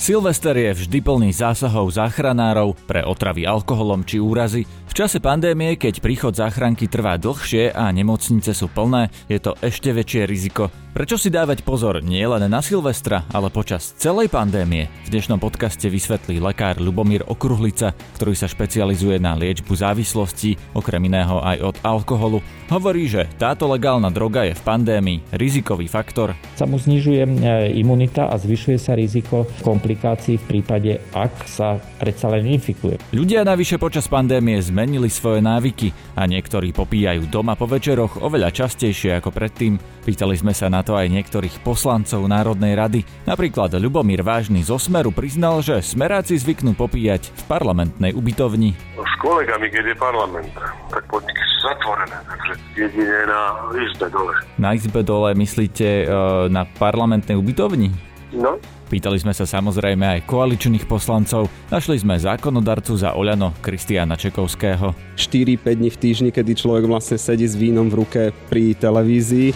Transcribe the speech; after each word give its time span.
Silvester 0.00 0.56
je 0.56 0.72
vždy 0.72 1.04
plný 1.04 1.28
zásahov 1.28 1.92
záchranárov 1.92 2.72
pre 2.88 3.04
otravy 3.04 3.44
alkoholom 3.44 4.00
či 4.00 4.16
úrazy. 4.16 4.64
V 4.90 4.98
čase 4.98 5.22
pandémie, 5.22 5.78
keď 5.78 6.02
príchod 6.02 6.34
záchranky 6.34 6.90
trvá 6.90 7.14
dlhšie 7.14 7.70
a 7.70 7.94
nemocnice 7.94 8.50
sú 8.50 8.66
plné, 8.66 9.06
je 9.30 9.38
to 9.38 9.54
ešte 9.62 9.94
väčšie 9.94 10.26
riziko. 10.26 10.66
Prečo 10.90 11.14
si 11.14 11.30
dávať 11.30 11.62
pozor 11.62 12.02
nie 12.02 12.26
len 12.26 12.50
na 12.50 12.58
Silvestra, 12.58 13.22
ale 13.30 13.54
počas 13.54 13.94
celej 13.94 14.26
pandémie? 14.26 14.90
V 15.06 15.14
dnešnom 15.14 15.38
podcaste 15.38 15.86
vysvetlí 15.86 16.42
lekár 16.42 16.82
Lubomír 16.82 17.22
Okruhlica, 17.22 17.94
ktorý 18.18 18.34
sa 18.34 18.50
špecializuje 18.50 19.22
na 19.22 19.38
liečbu 19.38 19.70
závislosti, 19.70 20.58
okrem 20.74 21.06
iného 21.06 21.38
aj 21.38 21.58
od 21.62 21.76
alkoholu. 21.86 22.42
Hovorí, 22.66 23.06
že 23.06 23.30
táto 23.38 23.70
legálna 23.70 24.10
droga 24.10 24.42
je 24.42 24.58
v 24.58 24.66
pandémii 24.66 25.22
rizikový 25.30 25.86
faktor. 25.86 26.34
Sa 26.58 26.66
mu 26.66 26.82
znižuje 26.82 27.22
e, 27.22 27.30
imunita 27.78 28.26
a 28.26 28.34
zvyšuje 28.34 28.78
sa 28.82 28.98
riziko 28.98 29.46
komplikácií 29.62 30.42
v 30.42 30.58
prípade, 30.58 30.98
ak 31.14 31.46
sa 31.46 31.78
predsa 32.02 32.34
len 32.34 32.50
infikuje. 32.50 32.98
Ľudia 33.14 33.46
navyše 33.46 33.78
počas 33.78 34.10
pandémie 34.10 34.58
zmenili 34.58 34.79
svoje 35.10 35.44
návyky 35.44 35.92
a 36.16 36.24
niektorí 36.24 36.70
popíjajú 36.70 37.28
doma 37.28 37.58
po 37.58 37.66
večeroch 37.66 38.22
oveľa 38.22 38.54
častejšie 38.54 39.18
ako 39.18 39.34
predtým. 39.34 39.76
Pýtali 40.06 40.38
sme 40.38 40.56
sa 40.56 40.70
na 40.72 40.80
to 40.80 40.96
aj 40.96 41.10
niektorých 41.12 41.60
poslancov 41.60 42.24
Národnej 42.24 42.72
rady. 42.72 43.00
Napríklad 43.28 43.76
Ľubomír 43.76 44.24
Vážny 44.24 44.64
zo 44.64 44.80
Smeru 44.80 45.12
priznal, 45.12 45.60
že 45.60 45.84
smeráci 45.84 46.40
zvyknú 46.40 46.72
popíjať 46.72 47.28
v 47.28 47.42
parlamentnej 47.50 48.16
ubytovni. 48.16 48.72
S 48.96 49.14
kolegami, 49.20 49.68
keď 49.68 49.92
je 49.92 49.96
parlament, 49.98 50.50
tak 50.88 51.04
podniky 51.10 51.42
sú 51.42 51.56
zatvorené, 51.68 52.16
takže 52.24 52.52
jedine 52.78 53.18
na 53.28 53.42
izbe 53.76 54.06
dole. 54.08 54.34
Na 54.56 54.70
izbe 54.72 55.00
dole 55.04 55.36
myslíte 55.36 55.86
e, 55.86 56.04
na 56.48 56.64
parlamentnej 56.64 57.36
ubytovni? 57.36 57.92
No, 58.30 58.56
Pýtali 58.90 59.22
sme 59.22 59.30
sa 59.30 59.46
samozrejme 59.46 60.02
aj 60.02 60.26
koaličných 60.26 60.90
poslancov. 60.90 61.46
Našli 61.70 62.02
sme 62.02 62.18
zákonodarcu 62.18 62.98
za 62.98 63.14
Oľano 63.14 63.54
Kristiana 63.62 64.18
Čekovského. 64.18 65.14
4-5 65.14 65.78
dní 65.78 65.94
v 65.94 65.98
týždni, 66.02 66.30
kedy 66.34 66.58
človek 66.58 66.90
vlastne 66.90 67.14
sedí 67.14 67.46
s 67.46 67.54
vínom 67.54 67.86
v 67.86 68.02
ruke 68.02 68.22
pri 68.50 68.74
televízii. 68.74 69.54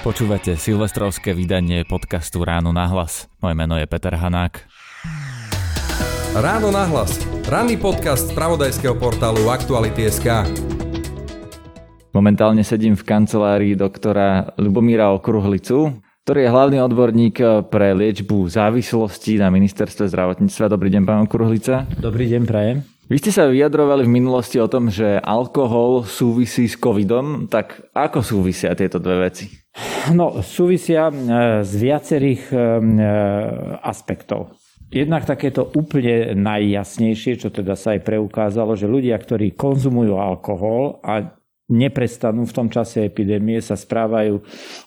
Počúvate 0.00 0.56
silvestrovské 0.56 1.36
vydanie 1.36 1.84
podcastu 1.84 2.40
Ráno 2.40 2.72
na 2.72 2.88
hlas. 2.88 3.28
Moje 3.44 3.52
meno 3.60 3.76
je 3.76 3.84
Peter 3.84 4.16
Hanák. 4.16 4.64
Ráno 6.32 6.72
na 6.72 6.88
hlas. 6.88 7.20
Ranný 7.44 7.76
podcast 7.76 8.32
z 8.32 8.32
pravodajského 8.32 8.96
portálu 8.96 9.52
Aktuality.sk. 9.52 10.48
Momentálne 12.18 12.66
sedím 12.66 12.98
v 12.98 13.06
kancelárii 13.06 13.78
doktora 13.78 14.50
Lubomíra 14.58 15.14
Okruhlicu, 15.14 16.02
ktorý 16.26 16.38
je 16.42 16.50
hlavný 16.50 16.78
odborník 16.82 17.36
pre 17.70 17.94
liečbu 17.94 18.42
závislosti 18.42 19.38
na 19.38 19.54
ministerstve 19.54 20.10
zdravotníctva. 20.10 20.66
Dobrý 20.66 20.90
deň, 20.98 21.02
pán 21.06 21.30
Okruhlica. 21.30 21.86
Dobrý 21.94 22.26
deň, 22.26 22.42
prajem. 22.42 22.82
Vy 23.06 23.22
ste 23.22 23.30
sa 23.30 23.46
vyjadrovali 23.46 24.02
v 24.02 24.18
minulosti 24.18 24.58
o 24.58 24.66
tom, 24.66 24.90
že 24.90 25.22
alkohol 25.22 26.10
súvisí 26.10 26.66
s 26.66 26.74
covidom, 26.74 27.46
tak 27.46 27.86
ako 27.94 28.26
súvisia 28.26 28.74
tieto 28.74 28.98
dve 28.98 29.30
veci? 29.30 29.54
No, 30.10 30.42
súvisia 30.42 31.14
e, 31.14 31.14
z 31.62 31.72
viacerých 31.78 32.42
e, 32.50 32.56
e, 32.58 32.62
aspektov. 33.78 34.58
Jednak 34.90 35.22
takéto 35.22 35.70
úplne 35.70 36.34
najjasnejšie, 36.34 37.46
čo 37.46 37.54
teda 37.54 37.78
sa 37.78 37.94
aj 37.94 38.02
preukázalo, 38.02 38.74
že 38.74 38.90
ľudia, 38.90 39.14
ktorí 39.14 39.54
konzumujú 39.54 40.18
alkohol 40.18 40.98
a 41.06 41.37
neprestanú 41.68 42.48
v 42.48 42.56
tom 42.56 42.68
čase 42.72 43.04
epidémie, 43.04 43.60
sa 43.60 43.76
správajú 43.76 44.40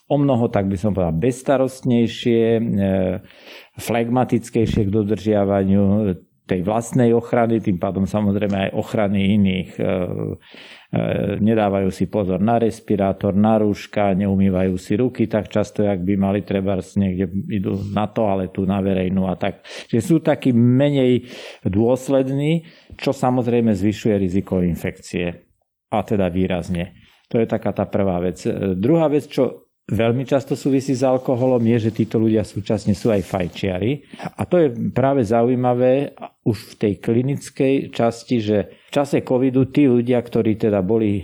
o 0.10 0.16
mnoho, 0.18 0.50
tak 0.50 0.66
by 0.66 0.78
som 0.78 0.92
povedal, 0.98 1.14
bezstarostnejšie, 1.18 2.42
flegmatickejšie 3.78 4.82
k 4.90 4.94
dodržiavaniu 4.94 6.14
tej 6.52 6.68
vlastnej 6.68 7.16
ochrany, 7.16 7.64
tým 7.64 7.80
pádom 7.80 8.04
samozrejme 8.04 8.68
aj 8.68 8.72
ochrany 8.76 9.40
iných. 9.40 9.72
E, 9.80 9.82
e, 9.82 9.90
nedávajú 11.40 11.88
si 11.96 12.12
pozor 12.12 12.44
na 12.44 12.60
respirátor, 12.60 13.32
na 13.32 13.56
rúška, 13.56 14.12
neumývajú 14.20 14.76
si 14.76 15.00
ruky 15.00 15.32
tak 15.32 15.48
často, 15.48 15.88
jak 15.88 16.04
by 16.04 16.20
mali, 16.20 16.44
treba 16.44 16.76
niekde 17.00 17.32
idú 17.48 17.80
na 17.96 18.12
toaletu, 18.12 18.68
na 18.68 18.84
verejnú 18.84 19.32
a 19.32 19.40
tak. 19.40 19.64
Čiže 19.64 20.02
sú 20.04 20.20
takí 20.20 20.52
menej 20.52 21.32
dôslední, 21.64 22.68
čo 23.00 23.16
samozrejme 23.16 23.72
zvyšuje 23.72 24.16
riziko 24.20 24.60
infekcie. 24.60 25.51
A 25.92 26.02
teda 26.08 26.32
výrazne. 26.32 26.96
To 27.32 27.40
je 27.40 27.48
taká 27.48 27.76
tá 27.76 27.88
prvá 27.88 28.20
vec. 28.24 28.44
E, 28.44 28.76
druhá 28.76 29.12
vec, 29.12 29.28
čo 29.28 29.72
veľmi 29.92 30.24
často 30.24 30.56
súvisí 30.56 30.96
s 30.96 31.04
alkoholom, 31.04 31.60
je, 31.76 31.92
že 31.92 31.92
títo 31.92 32.16
ľudia 32.16 32.48
súčasne 32.48 32.96
sú 32.96 33.12
aj 33.12 33.28
fajčiari. 33.28 33.92
A 34.40 34.48
to 34.48 34.56
je 34.56 34.68
práve 34.96 35.24
zaujímavé 35.28 36.16
už 36.48 36.76
v 36.76 36.78
tej 36.80 36.94
klinickej 37.04 37.92
časti, 37.92 38.38
že 38.40 38.58
v 38.88 38.92
čase 38.92 39.24
covidu 39.24 39.68
tí 39.68 39.92
ľudia, 39.92 40.24
ktorí 40.24 40.56
teda 40.56 40.80
boli 40.80 41.20
e, 41.20 41.24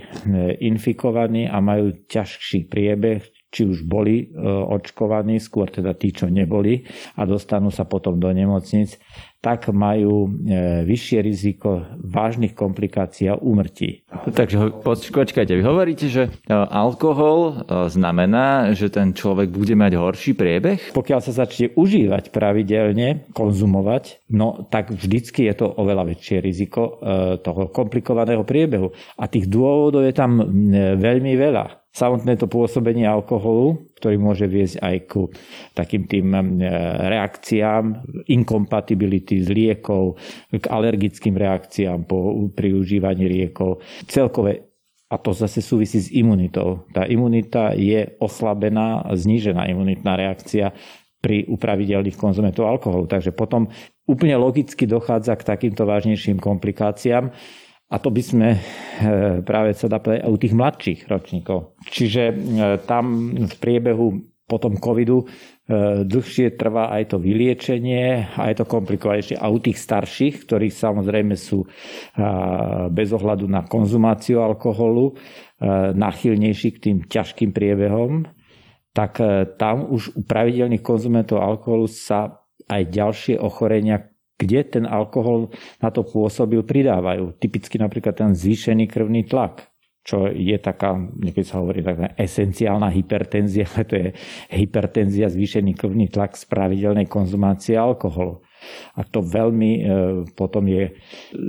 infikovaní 0.64 1.48
a 1.48 1.60
majú 1.64 2.04
ťažší 2.08 2.68
priebeh, 2.68 3.37
či 3.48 3.64
už 3.64 3.88
boli 3.88 4.28
e, 4.28 4.44
očkovaní, 4.46 5.40
skôr 5.40 5.72
teda 5.72 5.96
tí, 5.96 6.12
čo 6.12 6.28
neboli 6.28 6.84
a 7.16 7.24
dostanú 7.24 7.72
sa 7.72 7.88
potom 7.88 8.20
do 8.20 8.28
nemocnic, 8.28 9.00
tak 9.40 9.72
majú 9.72 10.28
e, 10.28 10.84
vyššie 10.84 11.18
riziko 11.24 11.80
vážnych 11.96 12.52
komplikácií 12.52 13.32
a 13.32 13.40
úmrtí. 13.40 14.04
Takže 14.28 14.84
počkajte, 14.84 15.56
vy 15.56 15.64
hovoríte, 15.64 16.12
že 16.12 16.28
e, 16.28 16.30
alkohol 16.52 17.64
znamená, 17.88 18.76
že 18.76 18.92
ten 18.92 19.16
človek 19.16 19.48
bude 19.48 19.72
mať 19.72 19.96
horší 19.96 20.36
priebeh? 20.36 20.92
Pokiaľ 20.92 21.20
sa 21.24 21.32
začne 21.32 21.72
užívať 21.72 22.28
pravidelne, 22.28 23.32
konzumovať, 23.32 24.28
no 24.28 24.68
tak 24.68 24.92
vždycky 24.92 25.48
je 25.48 25.54
to 25.56 25.66
oveľa 25.72 26.12
väčšie 26.12 26.44
riziko 26.44 27.00
toho 27.40 27.72
komplikovaného 27.72 28.44
priebehu. 28.44 28.92
A 29.16 29.24
tých 29.30 29.48
dôvodov 29.48 30.04
je 30.04 30.12
tam 30.12 30.40
veľmi 30.98 31.32
veľa 31.38 31.77
samotné 31.92 32.38
to 32.38 32.46
pôsobenie 32.46 33.08
alkoholu, 33.08 33.88
ktorý 33.98 34.16
môže 34.20 34.46
viesť 34.46 34.78
aj 34.78 34.96
ku 35.10 35.22
takým 35.74 36.06
tým 36.06 36.30
e, 36.30 36.40
reakciám, 37.10 37.84
inkompatibility 38.28 39.42
z 39.42 39.48
liekov, 39.50 40.20
k 40.52 40.64
alergickým 40.68 41.34
reakciám 41.34 42.06
po, 42.06 42.48
pri 42.54 42.76
užívaní 42.76 43.26
liekov. 43.26 43.82
Celkové 44.06 44.68
a 45.08 45.16
to 45.16 45.32
zase 45.32 45.64
súvisí 45.64 46.04
s 46.04 46.12
imunitou. 46.12 46.84
Tá 46.92 47.08
imunita 47.08 47.72
je 47.72 48.12
oslabená, 48.20 49.08
znížená 49.08 49.64
imunitná 49.64 50.20
reakcia 50.20 50.76
pri 51.18 51.48
upravidelných 51.48 52.20
konzumentov 52.20 52.68
alkoholu. 52.68 53.08
Takže 53.08 53.32
potom 53.32 53.72
úplne 54.04 54.36
logicky 54.36 54.84
dochádza 54.84 55.34
k 55.40 55.48
takýmto 55.48 55.88
vážnejším 55.88 56.36
komplikáciám. 56.36 57.32
A 57.88 57.96
to 57.96 58.12
by 58.12 58.20
sme 58.20 58.48
e, 58.52 58.60
práve 59.40 59.72
sa 59.72 59.88
dá 59.88 59.96
povedať 59.96 60.28
u 60.28 60.36
tých 60.36 60.52
mladších 60.52 61.00
ročníkov. 61.08 61.80
Čiže 61.88 62.22
e, 62.28 62.34
tam 62.84 63.32
v 63.48 63.54
priebehu 63.56 64.20
potom 64.44 64.76
covidu 64.76 65.24
e, 65.24 65.26
dlhšie 66.04 66.60
trvá 66.60 66.92
aj 66.92 67.12
to 67.12 67.16
vyliečenie, 67.16 68.36
aj 68.36 68.60
to 68.60 68.64
komplikovanejšie. 68.68 69.40
A 69.40 69.48
u 69.48 69.56
tých 69.56 69.80
starších, 69.80 70.44
ktorí 70.44 70.68
samozrejme 70.68 71.32
sú 71.32 71.64
bez 72.92 73.08
ohľadu 73.12 73.44
na 73.48 73.64
konzumáciu 73.64 74.40
alkoholu, 74.40 75.16
nachylnejší 75.92 76.68
k 76.76 76.78
tým 76.80 76.96
ťažkým 77.04 77.50
priebehom, 77.52 78.24
tak 78.96 79.20
tam 79.60 79.90
už 79.90 80.16
u 80.16 80.22
pravidelných 80.24 80.80
konzumentov 80.80 81.44
alkoholu 81.44 81.90
sa 81.90 82.46
aj 82.68 82.82
ďalšie 82.88 83.34
ochorenia 83.36 84.06
kde 84.38 84.60
ten 84.64 84.84
alkohol 84.86 85.50
na 85.82 85.90
to 85.90 86.06
pôsobil, 86.06 86.62
pridávajú. 86.62 87.34
Typicky 87.42 87.76
napríklad 87.76 88.14
ten 88.14 88.30
zvýšený 88.32 88.86
krvný 88.86 89.26
tlak, 89.26 89.66
čo 90.06 90.30
je 90.30 90.56
taká, 90.56 90.96
niekedy 90.96 91.44
sa 91.44 91.60
hovorí 91.60 91.84
taká 91.84 92.16
esenciálna 92.16 92.88
hypertenzia, 92.88 93.68
ale 93.68 93.84
to 93.90 93.94
je 93.98 94.08
hypertenzia, 94.54 95.28
zvýšený 95.28 95.76
krvný 95.76 96.08
tlak 96.08 96.38
z 96.38 96.48
pravidelnej 96.48 97.10
konzumácie 97.10 97.76
alkoholu. 97.76 98.40
A 98.98 99.06
to 99.06 99.22
veľmi 99.22 99.72
e, 99.78 99.82
potom 100.34 100.66
je 100.66 100.96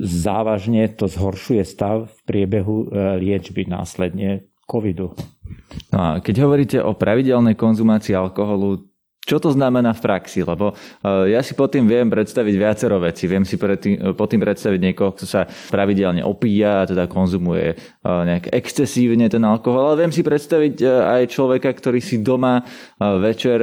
závažne, 0.06 0.86
to 0.94 1.10
zhoršuje 1.10 1.64
stav 1.66 2.06
v 2.06 2.20
priebehu 2.28 2.86
e, 2.86 3.18
liečby 3.18 3.66
následne 3.66 4.50
covidu. 4.70 5.18
No 5.90 5.98
a 5.98 6.10
keď 6.22 6.36
hovoríte 6.46 6.78
o 6.84 6.94
pravidelnej 6.94 7.58
konzumácii 7.58 8.14
alkoholu, 8.14 8.89
čo 9.30 9.38
to 9.38 9.54
znamená 9.54 9.94
v 9.94 10.02
praxi? 10.02 10.42
Lebo 10.42 10.74
eh, 10.74 11.38
ja 11.38 11.46
si 11.46 11.54
pod 11.54 11.70
tým 11.70 11.86
viem 11.86 12.10
predstaviť 12.10 12.56
viacero 12.58 12.98
veci. 12.98 13.30
Viem 13.30 13.46
si 13.46 13.62
tým, 13.62 14.18
pod 14.18 14.28
tým 14.34 14.42
predstaviť 14.42 14.80
niekoho, 14.82 15.14
kto 15.14 15.30
sa 15.30 15.46
pravidelne 15.70 16.26
opíja 16.26 16.90
teda 16.90 17.06
konzumuje 17.06 17.78
eh, 17.78 18.22
nejak 18.26 18.50
excesívne 18.50 19.30
ten 19.30 19.46
alkohol, 19.46 19.94
ale 19.94 20.10
viem 20.10 20.14
si 20.16 20.26
predstaviť 20.26 20.82
aj 20.90 21.24
človeka, 21.30 21.70
ktorý 21.70 22.02
si 22.02 22.24
doma 22.24 22.64
večer 22.98 23.60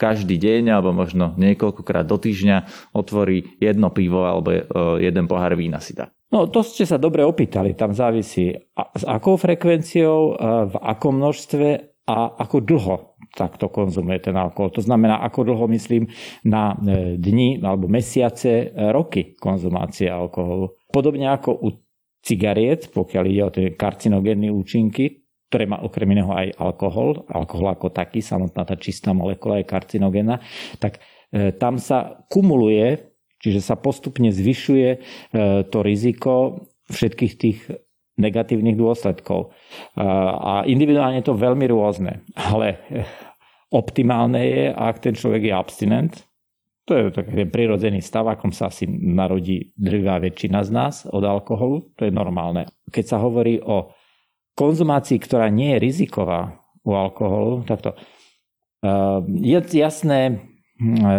každý 0.00 0.40
deň 0.40 0.72
alebo 0.72 0.90
možno 0.96 1.36
niekoľkokrát 1.36 2.08
do 2.08 2.16
týždňa 2.16 2.90
otvorí 2.96 3.60
jedno 3.60 3.92
pivo 3.92 4.24
alebo 4.24 4.50
jeden 4.98 5.28
pohár 5.28 5.52
vína 5.54 5.78
si 5.78 5.92
dá. 5.92 6.08
No, 6.32 6.48
to 6.48 6.64
ste 6.64 6.88
sa 6.88 6.96
dobre 6.96 7.22
opýtali. 7.26 7.76
Tam 7.76 7.92
závisí 7.92 8.56
s 8.74 9.04
akou 9.04 9.36
frekvenciou, 9.36 10.18
v 10.72 10.74
akom 10.80 11.20
množstve 11.20 11.68
a 12.08 12.16
ako 12.40 12.56
dlho 12.64 13.09
takto 13.34 13.70
konzumuje 13.70 14.30
ten 14.30 14.36
alkohol. 14.36 14.74
To 14.74 14.82
znamená, 14.82 15.22
ako 15.22 15.54
dlho 15.54 15.66
myslím 15.70 16.10
na 16.44 16.74
e, 16.74 17.16
dni 17.16 17.62
alebo 17.62 17.86
mesiace, 17.86 18.50
e, 18.50 18.90
roky 18.90 19.38
konzumácie 19.38 20.10
alkoholu. 20.10 20.74
Podobne 20.90 21.30
ako 21.30 21.50
u 21.54 21.68
cigariet, 22.20 22.90
pokiaľ 22.90 23.24
ide 23.30 23.42
o 23.42 23.54
tie 23.54 23.66
karcinogénne 23.78 24.50
účinky, 24.52 25.24
ktoré 25.50 25.66
má 25.66 25.82
okrem 25.82 26.14
iného 26.14 26.30
aj 26.30 26.54
alkohol, 26.58 27.26
alkohol 27.26 27.74
ako 27.74 27.90
taký, 27.90 28.22
samotná 28.22 28.62
tá 28.62 28.76
čistá 28.78 29.10
molekula 29.10 29.58
je 29.62 29.70
karcinogénna, 29.70 30.42
tak 30.78 31.02
e, 31.32 31.50
tam 31.54 31.78
sa 31.80 32.22
kumuluje, 32.30 33.10
čiže 33.40 33.64
sa 33.64 33.74
postupne 33.80 34.28
zvyšuje 34.28 34.88
to 35.72 35.78
riziko 35.80 36.60
všetkých 36.92 37.34
tých 37.40 37.58
negatívnych 38.20 38.76
dôsledkov. 38.76 39.56
A 39.96 40.68
individuálne 40.68 41.24
je 41.24 41.26
to 41.32 41.40
veľmi 41.40 41.64
rôzne, 41.72 42.20
ale 42.36 42.76
optimálne 43.72 44.40
je, 44.44 44.64
ak 44.68 45.00
ten 45.00 45.16
človek 45.16 45.48
je 45.48 45.54
abstinent, 45.56 46.14
to 46.84 46.98
je 46.98 47.14
taký 47.14 47.46
prirodzený 47.46 48.02
stav, 48.02 48.26
akom 48.26 48.50
sa 48.50 48.66
asi 48.66 48.84
narodí 48.90 49.70
drvá 49.78 50.18
väčšina 50.18 50.66
z 50.66 50.70
nás 50.74 50.94
od 51.06 51.22
alkoholu, 51.22 51.94
to 51.94 52.04
je 52.04 52.12
normálne. 52.12 52.66
Keď 52.90 53.04
sa 53.06 53.22
hovorí 53.22 53.62
o 53.62 53.94
konzumácii, 54.58 55.22
ktorá 55.22 55.48
nie 55.54 55.78
je 55.78 55.82
riziková 55.86 56.58
u 56.82 56.98
alkoholu, 56.98 57.62
takto 57.62 57.94
je 59.28 59.60
jasné, 59.76 60.40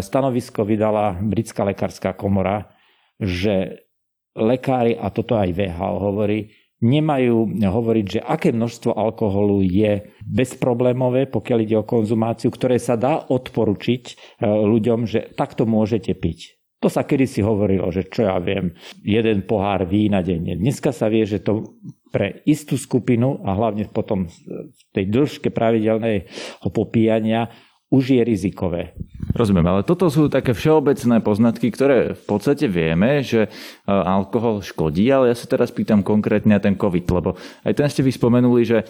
stanovisko 0.01 0.65
vydala 0.67 1.15
britská 1.21 1.63
lekárska 1.63 2.17
komora, 2.17 2.73
že 3.21 3.85
lekári, 4.33 4.97
a 4.97 5.07
toto 5.13 5.37
aj 5.37 5.53
VHO 5.53 5.95
hovorí, 6.01 6.51
nemajú 6.81 7.61
hovoriť, 7.61 8.05
že 8.05 8.19
aké 8.19 8.49
množstvo 8.51 8.97
alkoholu 8.97 9.61
je 9.61 10.11
bezproblémové, 10.25 11.29
pokiaľ 11.29 11.59
ide 11.61 11.77
o 11.77 11.87
konzumáciu, 11.87 12.49
ktoré 12.49 12.81
sa 12.81 12.97
dá 12.97 13.21
odporučiť 13.29 14.03
e, 14.09 14.13
ľuďom, 14.49 15.05
že 15.05 15.29
takto 15.37 15.69
môžete 15.69 16.17
piť. 16.17 16.57
To 16.81 16.89
sa 16.89 17.05
kedysi 17.05 17.45
hovorilo, 17.45 17.93
že 17.93 18.09
čo 18.09 18.25
ja 18.25 18.41
viem, 18.41 18.73
jeden 19.05 19.45
pohár 19.45 19.85
vína 19.85 20.25
denne. 20.25 20.57
Dneska 20.57 20.89
sa 20.89 21.13
vie, 21.13 21.29
že 21.29 21.45
to 21.45 21.77
pre 22.09 22.41
istú 22.49 22.73
skupinu 22.73 23.37
a 23.45 23.53
hlavne 23.53 23.85
potom 23.93 24.25
v 24.25 24.81
tej 24.89 25.05
dĺžke 25.13 25.53
pravidelného 25.53 26.69
popíjania 26.73 27.53
už 27.93 28.17
je 28.17 28.21
rizikové. 28.25 28.97
Rozumiem, 29.41 29.73
ale 29.73 29.81
toto 29.81 30.05
sú 30.13 30.29
také 30.29 30.53
všeobecné 30.53 31.17
poznatky, 31.25 31.73
ktoré 31.73 32.13
v 32.13 32.23
podstate 32.29 32.69
vieme, 32.69 33.25
že 33.25 33.49
e, 33.49 33.89
alkohol 33.89 34.61
škodí, 34.61 35.09
ale 35.09 35.33
ja 35.33 35.35
sa 35.35 35.49
teraz 35.49 35.73
pýtam 35.73 36.05
konkrétne 36.05 36.53
na 36.53 36.61
ten 36.61 36.77
COVID, 36.77 37.09
lebo 37.09 37.33
aj 37.65 37.73
ten 37.73 37.89
ste 37.89 38.05
vy 38.05 38.13
spomenuli, 38.13 38.61
že 38.61 38.85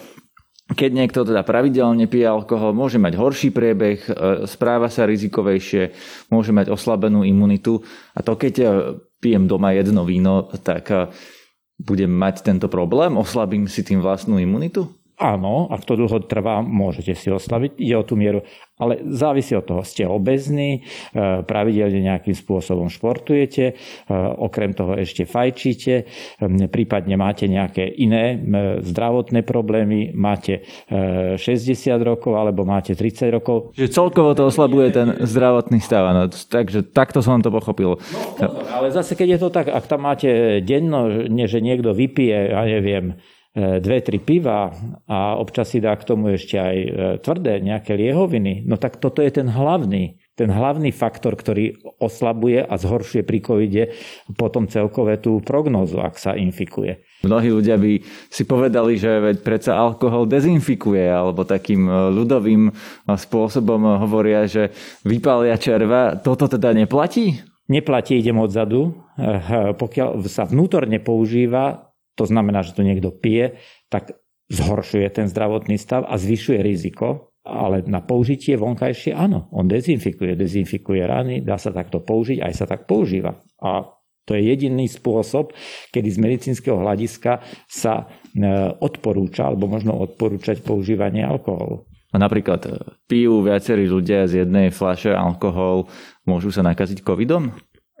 keď 0.76 0.90
niekto 0.92 1.24
teda 1.24 1.40
pravidelne 1.40 2.04
pije 2.04 2.28
alkohol, 2.28 2.76
môže 2.76 3.00
mať 3.00 3.16
horší 3.16 3.48
priebeh, 3.48 3.98
e, 4.04 4.10
správa 4.44 4.92
sa 4.92 5.08
rizikovejšie, 5.08 5.96
môže 6.28 6.52
mať 6.52 6.68
oslabenú 6.68 7.24
imunitu 7.24 7.80
a 8.12 8.20
to 8.20 8.36
keď 8.36 8.54
e, 8.60 8.66
pijem 9.24 9.48
doma 9.48 9.72
jedno 9.72 10.04
víno, 10.04 10.52
tak 10.60 11.16
budem 11.80 12.12
mať 12.12 12.44
tento 12.44 12.68
problém, 12.68 13.16
oslabím 13.16 13.64
si 13.72 13.80
tým 13.80 14.04
vlastnú 14.04 14.36
imunitu? 14.36 14.84
Áno, 15.22 15.70
ak 15.70 15.86
to 15.86 15.94
dlho 15.94 16.26
trvá, 16.26 16.66
môžete 16.66 17.14
si 17.14 17.30
oslaviť, 17.30 17.78
ide 17.78 17.94
o 17.94 18.02
tú 18.02 18.18
mieru, 18.18 18.42
ale 18.74 19.06
závisí 19.06 19.54
od 19.54 19.62
toho, 19.62 19.86
ste 19.86 20.02
obezní, 20.02 20.82
e, 21.14 21.46
pravidelne 21.46 22.02
nejakým 22.02 22.34
spôsobom 22.34 22.90
športujete, 22.90 23.64
e, 23.70 23.74
okrem 24.42 24.74
toho 24.74 24.98
ešte 24.98 25.22
fajčíte, 25.22 25.94
e, 26.02 26.04
prípadne 26.66 27.14
máte 27.14 27.46
nejaké 27.46 27.86
iné 27.86 28.34
zdravotné 28.82 29.46
problémy, 29.46 30.10
máte 30.10 30.66
60 30.90 32.02
rokov 32.02 32.34
alebo 32.34 32.66
máte 32.66 32.98
30 32.98 33.30
rokov. 33.30 33.70
Že 33.78 33.94
celkovo 33.94 34.34
to 34.34 34.50
oslabuje 34.50 34.90
ten 34.90 35.08
zdravotný 35.22 35.78
stav, 35.78 36.10
no, 36.10 36.26
takže 36.26 36.90
takto 36.90 37.22
som 37.22 37.38
to 37.38 37.54
pochopil. 37.54 38.02
No, 38.42 38.48
ale 38.74 38.90
zase 38.90 39.14
keď 39.14 39.28
je 39.28 39.38
to 39.38 39.48
tak, 39.54 39.70
ak 39.70 39.86
tam 39.86 40.02
máte 40.02 40.58
denno, 40.66 41.30
že 41.30 41.62
niekto 41.62 41.94
vypije, 41.94 42.56
ja 42.56 42.66
neviem, 42.66 43.14
E, 43.14 43.41
dve, 43.52 44.00
tri 44.00 44.16
piva 44.16 44.72
a 45.04 45.36
občas 45.36 45.68
si 45.68 45.78
dá 45.84 45.92
k 45.92 46.08
tomu 46.08 46.32
ešte 46.32 46.56
aj 46.56 46.76
e, 46.76 46.88
tvrdé 47.20 47.60
nejaké 47.60 48.00
liehoviny, 48.00 48.64
no 48.64 48.80
tak 48.80 48.96
toto 48.96 49.20
je 49.20 49.28
ten 49.28 49.44
hlavný, 49.44 50.16
ten 50.32 50.48
hlavný 50.48 50.88
faktor, 50.88 51.36
ktorý 51.36 51.76
oslabuje 52.00 52.64
a 52.64 52.74
zhoršuje 52.80 53.20
pri 53.28 53.38
covide 53.44 53.82
potom 54.40 54.64
celkové 54.72 55.20
tú 55.20 55.44
prognózu, 55.44 56.00
ak 56.00 56.16
sa 56.16 56.32
infikuje. 56.32 57.04
Mnohí 57.28 57.52
ľudia 57.52 57.76
by 57.76 58.00
si 58.32 58.48
povedali, 58.48 58.96
že 58.96 59.20
veď 59.20 59.36
predsa 59.44 59.76
alkohol 59.76 60.24
dezinfikuje, 60.32 61.04
alebo 61.04 61.44
takým 61.44 61.84
e, 61.84 61.92
ľudovým 62.08 62.72
spôsobom 63.04 64.00
hovoria, 64.00 64.48
že 64.48 64.72
vypália 65.04 65.60
červa. 65.60 66.16
Toto 66.16 66.48
teda 66.48 66.72
neplatí? 66.72 67.44
Neplatí, 67.68 68.16
idem 68.16 68.40
odzadu. 68.40 68.96
Pokiaľ 69.78 70.24
sa 70.26 70.44
vnútorne 70.48 70.98
používa, 70.98 71.91
to 72.22 72.30
znamená, 72.30 72.62
že 72.62 72.78
to 72.78 72.86
niekto 72.86 73.10
pije, 73.10 73.58
tak 73.90 74.14
zhoršuje 74.46 75.10
ten 75.10 75.26
zdravotný 75.26 75.74
stav 75.74 76.06
a 76.06 76.14
zvyšuje 76.14 76.62
riziko, 76.62 77.34
ale 77.42 77.82
na 77.82 77.98
použitie 77.98 78.54
vonkajšie 78.54 79.10
áno, 79.18 79.50
on 79.50 79.66
dezinfikuje, 79.66 80.38
dezinfikuje 80.38 81.02
rany, 81.02 81.42
dá 81.42 81.58
sa 81.58 81.74
takto 81.74 81.98
použiť, 81.98 82.38
aj 82.38 82.52
sa 82.54 82.66
tak 82.70 82.86
používa. 82.86 83.42
A 83.58 83.90
to 84.22 84.38
je 84.38 84.54
jediný 84.54 84.86
spôsob, 84.86 85.50
kedy 85.90 86.08
z 86.14 86.18
medicínskeho 86.22 86.78
hľadiska 86.78 87.42
sa 87.66 88.06
e, 88.30 88.38
odporúča, 88.78 89.50
alebo 89.50 89.66
možno 89.66 89.98
odporúčať 89.98 90.62
používanie 90.62 91.26
alkoholu. 91.26 91.82
A 92.14 92.16
napríklad 92.22 92.62
e, 92.62 92.70
pijú 93.10 93.42
viacerí 93.42 93.90
ľudia 93.90 94.30
z 94.30 94.46
jednej 94.46 94.70
fľaše 94.70 95.10
alkohol, 95.10 95.90
môžu 96.22 96.54
sa 96.54 96.62
nakaziť 96.62 97.02
covidom? 97.02 97.50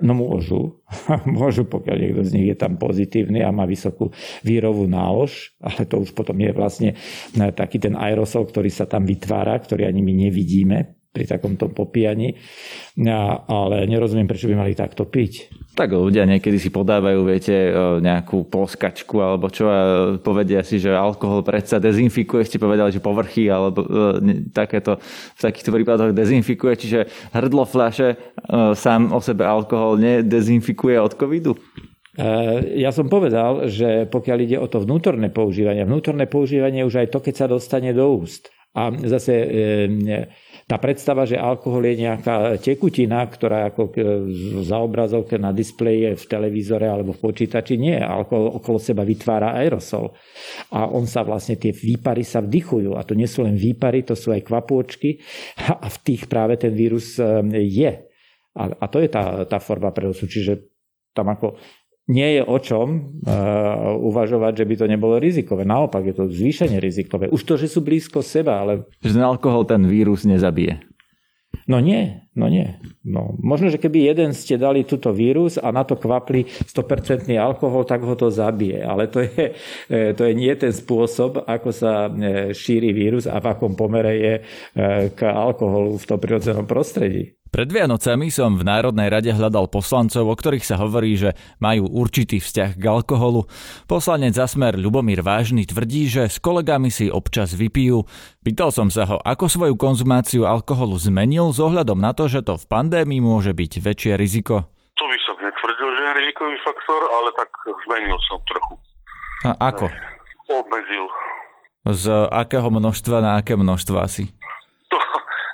No 0.00 0.16
môžu. 0.16 0.80
môžu, 1.28 1.68
pokiaľ 1.68 1.96
niekto 2.00 2.22
z 2.24 2.32
nich 2.32 2.48
je 2.48 2.56
tam 2.56 2.80
pozitívny 2.80 3.44
a 3.44 3.52
má 3.52 3.68
vysokú 3.68 4.08
vírovú 4.40 4.88
nálož, 4.88 5.52
ale 5.60 5.84
to 5.84 6.00
už 6.00 6.16
potom 6.16 6.40
je 6.40 6.50
vlastne 6.56 6.90
eh, 6.96 7.52
taký 7.52 7.76
ten 7.76 7.98
aerosol, 7.98 8.48
ktorý 8.48 8.72
sa 8.72 8.88
tam 8.88 9.04
vytvára, 9.04 9.58
ktorý 9.60 9.84
ani 9.84 10.00
my 10.00 10.12
nevidíme 10.28 11.01
pri 11.12 11.28
takomto 11.28 11.68
popíjaní, 11.68 12.40
ale 13.46 13.84
nerozumiem, 13.84 14.24
prečo 14.24 14.48
by 14.48 14.56
mali 14.56 14.72
takto 14.72 15.04
piť. 15.04 15.62
Tak 15.72 15.92
ľudia 15.92 16.28
niekedy 16.28 16.60
si 16.60 16.68
podávajú, 16.68 17.24
viete, 17.24 17.52
e, 17.52 17.72
nejakú 18.04 18.44
poskačku 18.44 19.24
alebo 19.24 19.48
čo 19.48 19.72
a 19.72 19.80
povedia 20.20 20.60
si, 20.60 20.76
že 20.76 20.92
alkohol 20.92 21.40
predsa 21.40 21.80
dezinfikuje, 21.80 22.44
ste 22.44 22.60
povedali, 22.60 22.92
že 22.92 23.00
povrchy 23.00 23.48
alebo 23.48 23.80
e, 23.80 23.88
takéto, 24.52 25.00
v 25.36 25.40
takýchto 25.40 25.72
prípadoch 25.72 26.12
dezinfikuje, 26.12 26.76
čiže 26.76 27.00
hrdlo 27.32 27.64
fľaše 27.64 28.08
e, 28.12 28.16
sám 28.76 29.16
o 29.16 29.20
sebe 29.24 29.48
alkohol 29.48 29.96
nedezinfikuje 29.96 31.00
od 31.00 31.12
covidu? 31.16 31.56
Ja 32.76 32.92
som 32.92 33.08
povedal, 33.08 33.72
že 33.72 34.04
pokiaľ 34.04 34.38
ide 34.44 34.60
o 34.60 34.68
to 34.68 34.84
vnútorné 34.84 35.32
používanie, 35.32 35.88
vnútorné 35.88 36.28
používanie 36.28 36.84
už 36.84 37.00
aj 37.00 37.08
to, 37.08 37.24
keď 37.24 37.34
sa 37.40 37.46
dostane 37.48 37.96
do 37.96 38.04
úst. 38.04 38.52
A 38.76 38.92
zase 38.92 39.32
tá 40.72 40.80
predstava, 40.80 41.28
že 41.28 41.36
alkohol 41.36 41.84
je 41.84 42.08
nejaká 42.08 42.56
tekutina, 42.56 43.28
ktorá 43.28 43.68
ako 43.68 43.92
za 44.64 44.80
obrazovke 44.80 45.36
na 45.36 45.52
displeji 45.52 46.16
v 46.16 46.24
televízore 46.24 46.88
alebo 46.88 47.12
v 47.12 47.20
počítači, 47.28 47.76
nie. 47.76 48.00
Alkohol 48.00 48.56
okolo 48.56 48.80
seba 48.80 49.04
vytvára 49.04 49.52
aerosol. 49.60 50.16
A 50.72 50.88
on 50.88 51.04
sa 51.04 51.28
vlastne, 51.28 51.60
tie 51.60 51.76
výpary 51.76 52.24
sa 52.24 52.40
vdychujú. 52.40 52.96
A 52.96 53.04
to 53.04 53.12
nie 53.12 53.28
sú 53.28 53.44
len 53.44 53.52
výpary, 53.52 54.00
to 54.00 54.16
sú 54.16 54.32
aj 54.32 54.48
kvapôčky. 54.48 55.20
A 55.60 55.92
v 55.92 55.98
tých 56.08 56.24
práve 56.24 56.56
ten 56.56 56.72
vírus 56.72 57.20
e, 57.20 57.44
je. 57.68 57.92
A, 58.56 58.64
a 58.72 58.84
to 58.88 58.96
je 59.04 59.12
tá, 59.12 59.44
tá 59.44 59.60
forma 59.60 59.92
prenosu. 59.92 60.24
Čiže 60.24 60.72
tam 61.12 61.28
ako 61.28 61.60
nie 62.10 62.38
je 62.38 62.42
o 62.42 62.58
čom 62.58 62.86
uh, 63.22 63.94
uvažovať, 63.94 64.62
že 64.62 64.66
by 64.66 64.74
to 64.74 64.86
nebolo 64.90 65.22
rizikové. 65.22 65.62
Naopak 65.62 66.02
je 66.10 66.14
to 66.18 66.24
zvýšenie 66.26 66.82
rizikové. 66.82 67.30
Už 67.30 67.46
to, 67.46 67.54
že 67.54 67.70
sú 67.70 67.78
blízko 67.78 68.26
seba, 68.26 68.58
ale... 68.58 68.90
Že 69.06 69.22
ten 69.22 69.24
alkohol 69.24 69.62
ten 69.62 69.86
vírus 69.86 70.26
nezabije. 70.26 70.82
No 71.70 71.78
nie, 71.78 72.26
no 72.34 72.50
nie. 72.50 72.74
No, 73.06 73.38
možno, 73.38 73.70
že 73.70 73.78
keby 73.78 74.10
jeden 74.10 74.34
ste 74.34 74.58
dali 74.58 74.82
túto 74.82 75.14
vírus 75.14 75.62
a 75.62 75.70
na 75.70 75.86
to 75.86 75.94
kvapli 75.94 76.48
100% 76.66 77.30
alkohol, 77.38 77.86
tak 77.86 78.02
ho 78.02 78.18
to 78.18 78.34
zabije. 78.34 78.82
Ale 78.82 79.06
to 79.06 79.22
je, 79.22 79.54
e, 79.86 80.10
to 80.16 80.26
je 80.26 80.32
nie 80.34 80.50
ten 80.58 80.74
spôsob, 80.74 81.46
ako 81.46 81.70
sa 81.70 82.10
e, 82.10 82.50
šíri 82.50 82.90
vírus 82.90 83.30
a 83.30 83.38
v 83.38 83.46
akom 83.46 83.78
pomere 83.78 84.12
je 84.18 84.34
k 85.12 85.20
alkoholu 85.22 85.94
v 86.00 86.08
tom 86.08 86.18
prirodzenom 86.18 86.66
prostredí. 86.66 87.38
Pred 87.52 87.68
Vianocami 87.68 88.32
som 88.32 88.56
v 88.56 88.64
Národnej 88.64 89.12
rade 89.12 89.28
hľadal 89.28 89.68
poslancov, 89.68 90.24
o 90.24 90.32
ktorých 90.32 90.64
sa 90.64 90.80
hovorí, 90.80 91.20
že 91.20 91.36
majú 91.60 91.84
určitý 91.84 92.40
vzťah 92.40 92.80
k 92.80 92.84
alkoholu. 92.88 93.44
Poslanec 93.84 94.40
za 94.40 94.48
smer 94.48 94.80
Ľubomír 94.80 95.20
Vážny 95.20 95.68
tvrdí, 95.68 96.08
že 96.08 96.32
s 96.32 96.40
kolegami 96.40 96.88
si 96.88 97.12
občas 97.12 97.52
vypijú. 97.52 98.08
Pýtal 98.40 98.72
som 98.72 98.88
sa 98.88 99.04
ho, 99.04 99.20
ako 99.20 99.52
svoju 99.52 99.76
konzumáciu 99.76 100.48
alkoholu 100.48 100.96
zmenil 100.96 101.52
s 101.52 101.60
ohľadom 101.60 102.00
na 102.00 102.16
to, 102.16 102.24
že 102.24 102.40
to 102.40 102.56
v 102.56 102.64
pandémii 102.72 103.20
môže 103.20 103.52
byť 103.52 103.84
väčšie 103.84 104.12
riziko. 104.16 104.64
To 104.96 105.04
by 105.04 105.18
som 105.28 105.36
netvrdil, 105.36 105.88
že 105.92 106.02
je 106.08 106.12
rizikový 106.24 106.56
faktor, 106.64 107.00
ale 107.04 107.28
tak 107.36 107.52
zmenil 107.84 108.16
som 108.32 108.40
trochu. 108.48 108.74
A 109.44 109.50
ako? 109.60 109.92
Obmedzil. 110.48 111.04
Z 111.84 112.32
akého 112.32 112.72
množstva 112.72 113.20
na 113.20 113.36
aké 113.36 113.60
množstvo 113.60 114.00
asi? 114.00 114.32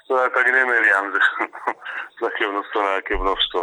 To 0.09 0.17
tak 0.17 0.47
nemeriam 0.49 1.13
také 2.17 2.45
množstvo 2.53 2.79
na 2.81 2.93
aké 2.97 3.15
množstvo. 3.21 3.61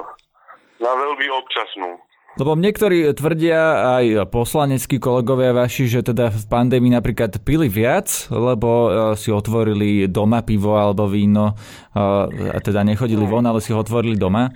Na 0.77 0.91
veľmi 0.93 1.25
občasnú. 1.41 1.97
Lebo 2.35 2.51
niektorí 2.59 3.07
tvrdia, 3.15 3.95
aj 3.95 4.27
poslaneckí 4.27 4.99
kolegovia 4.99 5.55
vaši, 5.55 5.87
že 5.87 6.03
teda 6.03 6.27
v 6.35 6.43
pandémii 6.51 6.91
napríklad 6.91 7.39
pili 7.47 7.71
viac, 7.71 8.27
lebo 8.27 8.69
e, 8.69 8.89
si 9.15 9.31
otvorili 9.31 10.11
doma 10.11 10.43
pivo 10.43 10.75
alebo 10.75 11.07
víno, 11.07 11.55
e, 11.95 12.51
a 12.51 12.59
teda 12.59 12.83
nechodili 12.83 13.23
von, 13.23 13.47
ale 13.47 13.63
si 13.63 13.71
ho 13.71 13.79
otvorili 13.79 14.19
doma. 14.19 14.51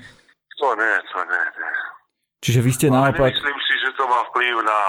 To 0.60 0.76
nie, 0.76 0.96
to 1.08 1.20
nie, 1.24 1.44
nie. 1.56 1.72
Čiže 2.44 2.60
vy 2.60 2.72
ste 2.76 2.88
naopak... 2.92 3.32
Myslím 3.32 3.60
si, 3.64 3.74
že 3.80 3.90
to 3.96 4.04
má 4.12 4.28
vplyv 4.28 4.56
na, 4.60 4.80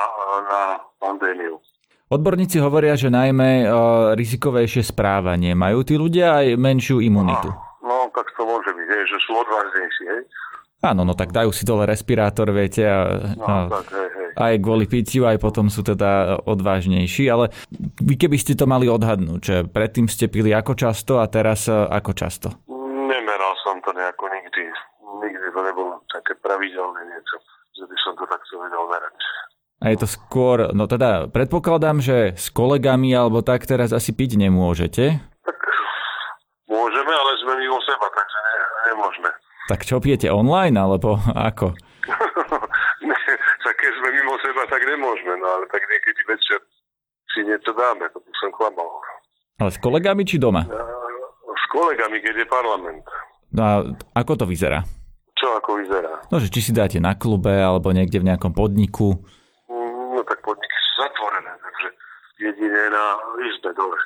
na 0.50 0.60
pandémiu. 0.98 1.62
Odborníci 2.10 2.58
hovoria, 2.58 2.98
že 2.98 3.06
najmä 3.06 3.70
uh, 3.70 4.18
rizikovejšie 4.18 4.82
správanie. 4.82 5.54
Majú 5.54 5.86
tí 5.86 5.94
ľudia 5.94 6.42
aj 6.42 6.58
menšiu 6.58 6.98
imunitu? 6.98 7.46
No, 7.86 7.86
no 7.86 8.10
tak 8.10 8.34
to 8.34 8.42
môže 8.42 8.66
byť, 8.66 8.88
že 9.06 9.18
sú 9.22 9.30
odvážnejší, 9.38 10.04
hej. 10.10 10.22
Áno, 10.90 11.06
no 11.06 11.14
tak 11.14 11.30
dajú 11.30 11.54
si 11.54 11.62
dole 11.62 11.86
respirátor, 11.86 12.50
viete, 12.50 12.82
a, 12.82 13.30
No, 13.38 13.46
a 13.46 13.78
tak, 13.78 13.94
hej, 13.94 14.08
hej. 14.10 14.30
aj 14.34 14.54
kvôli 14.58 14.90
pitiu, 14.90 15.22
aj 15.22 15.38
potom 15.38 15.70
sú 15.70 15.86
teda 15.86 16.42
odvážnejší, 16.50 17.30
ale 17.30 17.54
vy 18.02 18.18
keby 18.18 18.42
ste 18.42 18.58
to 18.58 18.66
mali 18.66 18.90
odhadnúť, 18.90 19.38
že 19.38 19.56
predtým 19.70 20.10
ste 20.10 20.26
pili 20.26 20.50
ako 20.50 20.74
často 20.74 21.22
a 21.22 21.30
teraz 21.30 21.70
uh, 21.70 21.86
ako 21.94 22.10
často? 22.10 22.50
Nemeral 23.06 23.54
som 23.62 23.78
to 23.86 23.94
nejako 23.94 24.26
nikdy. 24.34 24.66
Nikdy 25.22 25.46
to 25.54 25.60
nebolo 25.62 26.02
také 26.10 26.34
pravidelné 26.42 27.06
niečo, 27.06 27.38
že 27.78 27.86
by 27.86 27.96
som 28.02 28.18
to 28.18 28.26
takto 28.26 28.58
vedel 28.58 28.82
merať. 28.90 29.14
A 29.80 29.88
je 29.88 29.96
to 29.96 30.08
skôr, 30.08 30.76
no 30.76 30.84
teda 30.84 31.32
predpokladám, 31.32 32.04
že 32.04 32.36
s 32.36 32.52
kolegami 32.52 33.16
alebo 33.16 33.40
tak 33.40 33.64
teraz 33.64 33.96
asi 33.96 34.12
piť 34.12 34.36
nemôžete. 34.36 35.16
Tak 35.40 35.58
môžeme, 36.68 37.08
ale 37.08 37.30
sme 37.40 37.52
mimo 37.56 37.80
seba, 37.80 38.06
takže 38.12 38.38
ne, 38.38 38.54
nemôžeme. 38.92 39.30
Tak 39.72 39.80
čo 39.88 39.96
pijete 39.96 40.28
online 40.28 40.76
alebo 40.76 41.16
ako? 41.32 41.72
tak 43.64 43.74
keď 43.80 43.92
sme 43.96 44.08
mimo 44.12 44.36
seba, 44.44 44.68
tak 44.68 44.84
nemôžeme, 44.84 45.32
no 45.40 45.46
ale 45.48 45.64
tak 45.72 45.80
niekedy 45.80 46.20
večer 46.28 46.60
si 47.32 47.40
niečo 47.46 47.72
dáme, 47.72 48.04
to 48.12 48.20
som 48.36 48.52
klamal. 48.52 49.00
Ale 49.60 49.70
s 49.72 49.78
kolegami 49.80 50.28
či 50.28 50.36
doma? 50.36 50.60
S 51.48 51.64
kolegami, 51.72 52.20
keď 52.20 52.44
je 52.44 52.46
parlament. 52.48 53.04
No 53.52 53.60
a 53.64 53.74
ako 54.12 54.32
to 54.40 54.44
vyzerá? 54.44 54.84
Čo 55.36 55.56
ako 55.56 55.80
vyzerá? 55.80 56.20
No, 56.28 56.36
že 56.36 56.52
či 56.52 56.60
si 56.60 56.72
dáte 56.76 57.00
na 57.00 57.16
klube 57.16 57.52
alebo 57.52 57.96
niekde 57.96 58.20
v 58.20 58.28
nejakom 58.28 58.52
podniku. 58.52 59.16
Mm, 59.68 60.18
No 60.18 60.22
tak 60.26 60.42
podniky 60.42 60.74
sú 60.74 60.92
zatvorené, 61.00 61.52
takže 61.54 61.88
jedine 62.40 62.82
na 62.88 63.04
izbe 63.44 63.70
dole. 63.76 63.98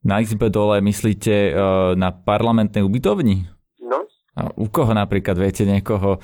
Na 0.00 0.16
izbe 0.18 0.48
dole 0.48 0.80
myslíte 0.80 1.32
e, 1.32 1.52
na 1.94 2.08
parlamentnej 2.08 2.80
ubytovni? 2.80 3.44
No? 3.82 4.06
A 4.32 4.48
u 4.56 4.70
koho 4.70 4.94
napríklad 4.94 5.36
viete 5.36 5.68
niekoho 5.68 6.16
e, 6.16 6.18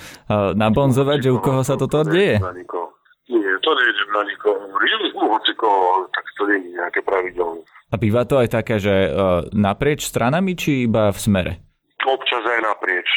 nabonzovať, 0.56 1.18
že 1.20 1.30
u 1.30 1.42
koho 1.42 1.60
sa 1.60 1.76
toto 1.76 2.00
deje? 2.00 2.40
Na 2.40 2.54
nikoho. 2.54 2.94
Nie, 3.26 3.52
to 3.60 3.70
nejdem 3.74 4.08
na 4.14 4.22
nikoho. 4.24 4.56
Hovoriť 4.64 4.90
u 5.12 5.24
hoci 5.28 5.52
koho, 5.58 5.78
ale 5.92 6.04
tak 6.08 6.24
to 6.32 6.42
nie 6.46 6.58
je 6.62 6.70
nejaké 6.72 7.00
pravidelné. 7.02 7.60
A 7.86 7.94
býva 7.98 8.22
to 8.24 8.38
aj 8.38 8.48
také, 8.48 8.78
že 8.78 8.90
e, 8.90 9.08
naprieč 9.52 10.06
stranami 10.06 10.56
či 10.56 10.88
iba 10.88 11.10
v 11.12 11.18
smere? 11.18 11.52
Občas 12.00 12.42
aj 12.42 12.60
naprieč. 12.62 13.08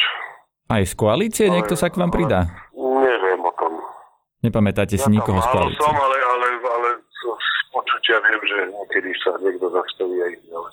Aj 0.66 0.82
z 0.82 0.92
koalície 0.92 1.46
niekto 1.48 1.74
sa 1.74 1.88
k 1.88 1.96
vám 1.96 2.10
pridá? 2.10 2.46
Neviem 2.76 3.40
o 3.40 3.52
tom. 3.56 3.80
Nepamätáte 4.40 4.94
si 4.94 5.02
Ja 5.02 5.08
tam 5.08 5.14
nikoho 5.14 5.40
z 5.40 5.48
koalície? 5.50 5.82
som, 5.82 5.94
ale, 5.94 6.18
ale, 6.20 6.46
ale 6.60 6.88
počutia 7.70 8.18
viem, 8.22 8.42
že 8.44 8.58
niekedy 8.70 9.10
sa 9.22 9.30
niekto 9.38 9.66
zastaví 9.70 10.18
aj 10.22 10.32
ale 10.50 10.70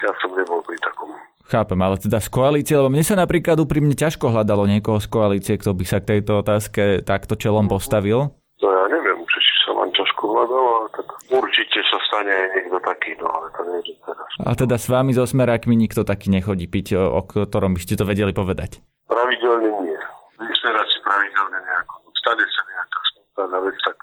ja 0.00 0.12
som 0.20 0.32
nebol 0.32 0.60
pri 0.64 0.80
takom. 0.80 1.12
Chápem, 1.50 1.80
ale 1.82 1.98
teda 1.98 2.22
z 2.22 2.30
koalície, 2.30 2.78
lebo 2.78 2.88
mne 2.88 3.02
sa 3.02 3.18
napríklad 3.18 3.58
úprimne 3.58 3.92
ťažko 3.98 4.30
hľadalo 4.30 4.70
niekoho 4.70 5.02
z 5.02 5.10
koalície, 5.10 5.54
kto 5.58 5.74
by 5.74 5.84
sa 5.84 5.98
k 5.98 6.16
tejto 6.16 6.46
otázke 6.46 7.02
takto 7.02 7.34
čelom 7.34 7.66
postavil. 7.66 8.30
To 8.62 8.66
ja 8.70 8.84
neviem, 8.86 9.18
či 9.26 9.38
sa 9.66 9.74
vám 9.74 9.90
ťažko 9.90 10.22
hľadalo, 10.30 10.68
ale 10.78 10.88
tak 10.94 11.08
určite 11.34 11.78
sa 11.90 11.98
stane 12.06 12.30
aj 12.30 12.48
niekto 12.54 12.78
taký, 12.86 13.10
no 13.18 13.26
ale 13.26 13.46
to 13.50 13.60
je 13.66 13.98
teraz. 13.98 14.30
A 14.46 14.50
teda 14.54 14.76
s 14.78 14.86
vami 14.86 15.10
so 15.10 15.26
smerákmi 15.26 15.74
nikto 15.74 16.06
taký 16.06 16.30
nechodí 16.30 16.70
piť, 16.70 16.94
o, 16.94 17.18
o 17.18 17.20
ktorom 17.26 17.74
by 17.74 17.80
ste 17.82 17.98
to 17.98 18.06
vedeli 18.06 18.30
povedať. 18.30 18.78
Pravidelne 19.10 19.74
nie. 19.82 19.98
Vyzerá 20.38 20.82
si 20.86 20.98
pravidelne 21.02 21.58
nejako. 21.66 21.94
Stane 22.14 22.46
sa 22.46 22.62
nejaká 22.62 23.00
spontánna 23.10 23.58
vec, 23.66 23.76
tak, 23.82 23.98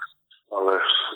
ale 0.52 0.72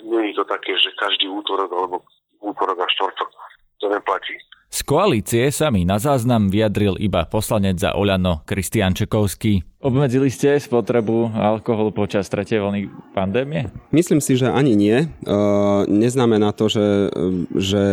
nie 0.09 0.32
je 0.32 0.32
to 0.43 0.51
také, 0.51 0.75
že 0.75 0.91
každý 0.99 1.31
útorok 1.31 1.71
alebo 1.71 2.03
útorok 2.43 2.83
a 2.83 2.87
štvrtok. 2.91 3.31
To 3.79 3.87
neplatí. 3.87 4.35
Z 4.67 4.83
koalície 4.83 5.47
sa 5.53 5.71
mi 5.71 5.87
na 5.87 6.01
záznam 6.01 6.51
vyjadril 6.51 6.99
iba 6.99 7.23
poslanec 7.29 7.79
za 7.79 7.95
Oľano 7.95 8.43
Kristian 8.43 8.91
Čekovský. 8.91 9.72
Obmedzili 9.83 10.31
ste 10.31 10.55
spotrebu 10.63 11.35
alkoholu 11.35 11.91
počas 11.91 12.31
tretej 12.31 12.63
vlny 12.63 12.87
pandémie? 13.11 13.67
Myslím 13.91 14.23
si, 14.23 14.39
že 14.39 14.47
ani 14.47 14.79
nie. 14.79 14.95
E, 14.95 15.05
neznamená 15.91 16.55
to, 16.55 16.71
že, 16.71 17.11
že 17.51 17.83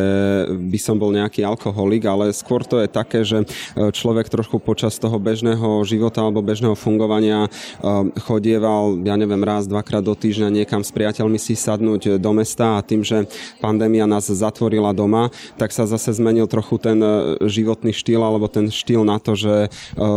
by 0.54 0.78
som 0.78 1.02
bol 1.02 1.10
nejaký 1.10 1.42
alkoholik, 1.42 2.06
ale 2.06 2.30
skôr 2.30 2.62
to 2.62 2.78
je 2.78 2.86
také, 2.86 3.26
že 3.26 3.42
človek 3.74 4.30
trošku 4.30 4.62
počas 4.62 5.02
toho 5.02 5.18
bežného 5.18 5.82
života 5.82 6.22
alebo 6.22 6.46
bežného 6.46 6.78
fungovania 6.78 7.50
e, 7.50 8.14
chodieval, 8.22 8.94
ja 9.02 9.18
neviem, 9.18 9.42
raz, 9.42 9.66
dvakrát 9.66 10.06
do 10.06 10.14
týždňa 10.14 10.62
niekam 10.62 10.86
s 10.86 10.94
priateľmi 10.94 11.42
si 11.42 11.58
sadnúť 11.58 12.22
do 12.22 12.30
mesta 12.30 12.78
a 12.78 12.86
tým, 12.86 13.02
že 13.02 13.26
pandémia 13.58 14.06
nás 14.06 14.30
zatvorila 14.30 14.94
doma, 14.94 15.34
tak 15.58 15.74
sa 15.74 15.90
zase 15.90 16.14
zmenil 16.22 16.46
trochu 16.46 16.78
ten 16.78 17.02
e, 17.02 17.34
životný 17.50 17.90
štýl 17.90 18.22
alebo 18.22 18.46
ten 18.46 18.70
štýl 18.70 19.02
na 19.02 19.18
to, 19.18 19.34
že, 19.34 19.66
e, 19.98 20.08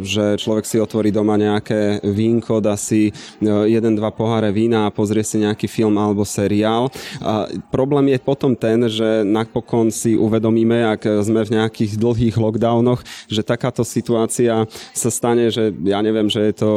že 0.00 0.40
človek 0.40 0.64
si 0.64 0.80
otvorí 0.80 1.17
doma 1.18 1.34
nejaké 1.34 1.98
vínko, 2.06 2.62
dá 2.62 2.78
si 2.78 3.10
e, 3.10 3.12
jeden, 3.66 3.98
dva 3.98 4.14
poháre 4.14 4.54
vína 4.54 4.86
a 4.86 4.94
pozrie 4.94 5.26
si 5.26 5.42
nejaký 5.42 5.66
film 5.66 5.98
alebo 5.98 6.22
seriál. 6.22 6.86
A 7.18 7.50
problém 7.74 8.14
je 8.14 8.18
potom 8.22 8.54
ten, 8.54 8.86
že 8.86 9.26
napokon 9.26 9.90
si 9.90 10.14
uvedomíme, 10.14 10.86
ak 10.94 11.26
sme 11.26 11.42
v 11.42 11.58
nejakých 11.58 11.98
dlhých 11.98 12.36
lockdownoch, 12.38 13.02
že 13.26 13.42
takáto 13.42 13.82
situácia 13.82 14.62
sa 14.94 15.10
stane, 15.10 15.50
že 15.50 15.74
ja 15.82 15.98
neviem, 15.98 16.30
že 16.30 16.40
je 16.52 16.54
to 16.62 16.70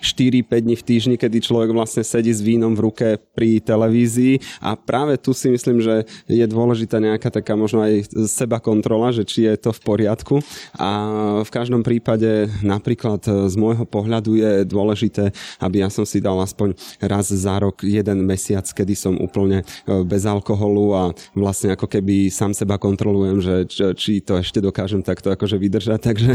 4-5 0.00 0.64
dní 0.64 0.76
v 0.78 0.86
týždni, 0.86 1.14
kedy 1.20 1.44
človek 1.44 1.70
vlastne 1.74 2.06
sedí 2.06 2.32
s 2.32 2.40
vínom 2.40 2.72
v 2.72 2.88
ruke 2.88 3.06
pri 3.34 3.60
televízii 3.60 4.64
a 4.64 4.78
práve 4.78 5.18
tu 5.20 5.34
si 5.34 5.50
myslím, 5.52 5.82
že 5.82 6.06
je 6.30 6.46
dôležitá 6.46 7.02
nejaká 7.02 7.28
taká 7.28 7.58
možno 7.58 7.84
aj 7.84 8.08
seba 8.30 8.62
kontrola, 8.62 9.10
že 9.10 9.26
či 9.26 9.44
je 9.50 9.54
to 9.58 9.70
v 9.74 9.80
poriadku 9.82 10.40
a 10.78 10.88
v 11.42 11.50
každom 11.50 11.82
prípade 11.82 12.46
napríklad 12.62 13.20
z 13.26 13.54
môjho 13.58 13.84
pohľadu 13.84 14.38
je 14.38 14.52
dôležité, 14.62 15.34
aby 15.58 15.82
ja 15.82 15.90
som 15.90 16.06
si 16.06 16.22
dal 16.22 16.38
aspoň 16.38 16.78
raz 17.02 17.28
za 17.28 17.54
rok 17.58 17.82
jeden 17.82 18.22
mesiac, 18.22 18.64
kedy 18.64 18.94
som 18.94 19.14
úplne 19.18 19.66
bez 20.06 20.22
alkoholu 20.24 20.94
a 20.94 21.02
vlastne 21.34 21.74
ako 21.74 21.90
keby 21.90 22.30
sám 22.30 22.54
seba 22.54 22.78
kontrolujem, 22.78 23.42
že 23.42 23.54
či 23.98 24.22
to 24.22 24.38
ešte 24.38 24.62
dokážem 24.62 25.02
takto 25.02 25.34
akože 25.34 25.58
vydržať. 25.58 26.00
Takže, 26.08 26.34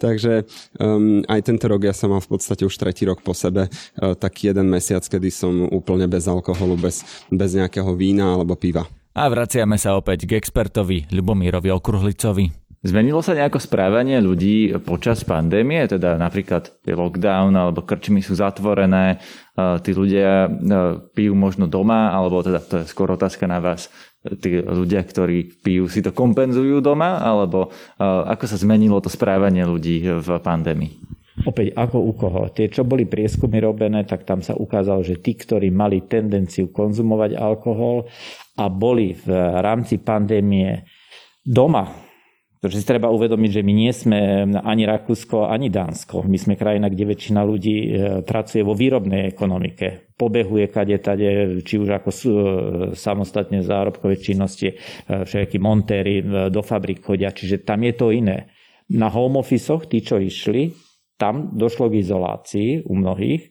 takže 0.00 0.32
um, 0.80 1.20
aj 1.28 1.40
tento 1.44 1.66
rok 1.68 1.84
ja 1.84 1.92
som 1.92 2.14
mal 2.14 2.22
v 2.24 2.30
podstate 2.30 2.64
už 2.64 2.72
tretí 2.72 3.04
rok 3.04 3.20
po 3.20 3.36
sebe 3.36 3.68
uh, 3.68 4.14
taký 4.16 4.48
jeden 4.52 4.70
mesiac, 4.70 5.04
kedy 5.04 5.28
som 5.28 5.66
úplne 5.68 6.08
bez 6.08 6.24
alkoholu, 6.24 6.78
bez, 6.78 7.02
bez 7.28 7.50
nejakého 7.52 7.90
vína 7.92 8.38
alebo 8.38 8.56
piva. 8.56 8.86
A 9.10 9.26
vraciame 9.26 9.74
sa 9.74 9.98
opäť 9.98 10.30
k 10.30 10.38
expertovi 10.38 11.10
Ľubomírovi 11.10 11.68
Okruhlicovi. 11.74 12.69
Zmenilo 12.80 13.20
sa 13.20 13.36
nejako 13.36 13.60
správanie 13.60 14.24
ľudí 14.24 14.72
počas 14.80 15.20
pandémie, 15.20 15.84
teda 15.84 16.16
napríklad 16.16 16.80
je 16.80 16.96
lockdown 16.96 17.52
alebo 17.52 17.84
krčmy 17.84 18.24
sú 18.24 18.32
zatvorené, 18.32 19.20
tí 19.84 19.92
ľudia 19.92 20.48
pijú 21.12 21.36
možno 21.36 21.68
doma, 21.68 22.08
alebo 22.08 22.40
teda 22.40 22.56
to 22.64 22.80
je 22.80 22.88
skôr 22.88 23.12
otázka 23.12 23.44
na 23.44 23.60
vás, 23.60 23.92
tí 24.40 24.64
ľudia, 24.64 25.04
ktorí 25.04 25.60
pijú, 25.60 25.92
si 25.92 26.00
to 26.00 26.16
kompenzujú 26.16 26.80
doma, 26.80 27.20
alebo 27.20 27.68
ako 28.00 28.48
sa 28.48 28.56
zmenilo 28.56 28.96
to 29.04 29.12
správanie 29.12 29.68
ľudí 29.68 30.00
v 30.16 30.28
pandémii? 30.40 31.20
Opäť 31.44 31.76
ako 31.76 31.96
u 32.00 32.12
koho. 32.16 32.42
Tie, 32.48 32.72
čo 32.72 32.88
boli 32.88 33.04
prieskumy 33.04 33.60
robené, 33.60 34.08
tak 34.08 34.24
tam 34.24 34.40
sa 34.40 34.56
ukázalo, 34.56 35.04
že 35.04 35.20
tí, 35.20 35.36
ktorí 35.36 35.68
mali 35.68 36.08
tendenciu 36.08 36.72
konzumovať 36.72 37.36
alkohol 37.36 38.08
a 38.56 38.72
boli 38.72 39.12
v 39.20 39.28
rámci 39.60 40.00
pandémie 40.00 40.88
doma, 41.44 42.08
pretože 42.60 42.84
si 42.84 42.90
treba 42.92 43.08
uvedomiť, 43.08 43.50
že 43.56 43.62
my 43.64 43.72
nie 43.72 43.88
sme 43.88 44.20
ani 44.52 44.84
Rakúsko, 44.84 45.48
ani 45.48 45.72
Dánsko. 45.72 46.28
My 46.28 46.36
sme 46.36 46.60
krajina, 46.60 46.92
kde 46.92 47.08
väčšina 47.08 47.40
ľudí 47.40 47.76
pracuje 48.28 48.60
vo 48.60 48.76
výrobnej 48.76 49.32
ekonomike. 49.32 50.12
Pobehuje 50.12 50.68
kade 50.68 51.00
tade, 51.00 51.64
či 51.64 51.80
už 51.80 51.88
ako 51.88 52.10
sú 52.12 52.32
samostatne 52.92 53.64
zárobkové 53.64 54.20
činnosti, 54.20 54.76
všetky 55.08 55.56
montéry 55.56 56.20
do 56.52 56.60
fabrik 56.60 57.00
chodia, 57.00 57.32
čiže 57.32 57.64
tam 57.64 57.80
je 57.80 57.96
to 57.96 58.12
iné. 58.12 58.52
Na 58.92 59.08
home 59.08 59.40
office 59.40 59.88
tí, 59.88 60.04
čo 60.04 60.20
išli, 60.20 60.68
tam 61.16 61.56
došlo 61.56 61.88
k 61.88 62.04
izolácii 62.04 62.84
u 62.84 62.92
mnohých 62.92 63.48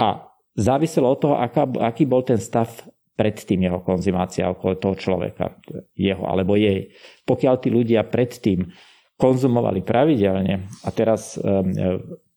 a 0.00 0.24
záviselo 0.56 1.12
od 1.12 1.18
toho, 1.20 1.36
aká, 1.36 1.68
aký 1.84 2.08
bol 2.08 2.24
ten 2.24 2.40
stav 2.40 2.72
predtým 3.18 3.66
jeho 3.66 3.82
konzumácia 3.82 4.46
okolo 4.46 4.78
toho 4.78 4.94
človeka, 4.94 5.58
jeho 5.98 6.22
alebo 6.22 6.54
jej. 6.54 6.94
Pokiaľ 7.26 7.54
tí 7.58 7.68
ľudia 7.74 8.06
predtým 8.06 8.70
konzumovali 9.18 9.82
pravidelne 9.82 10.70
a 10.86 10.88
teraz 10.94 11.34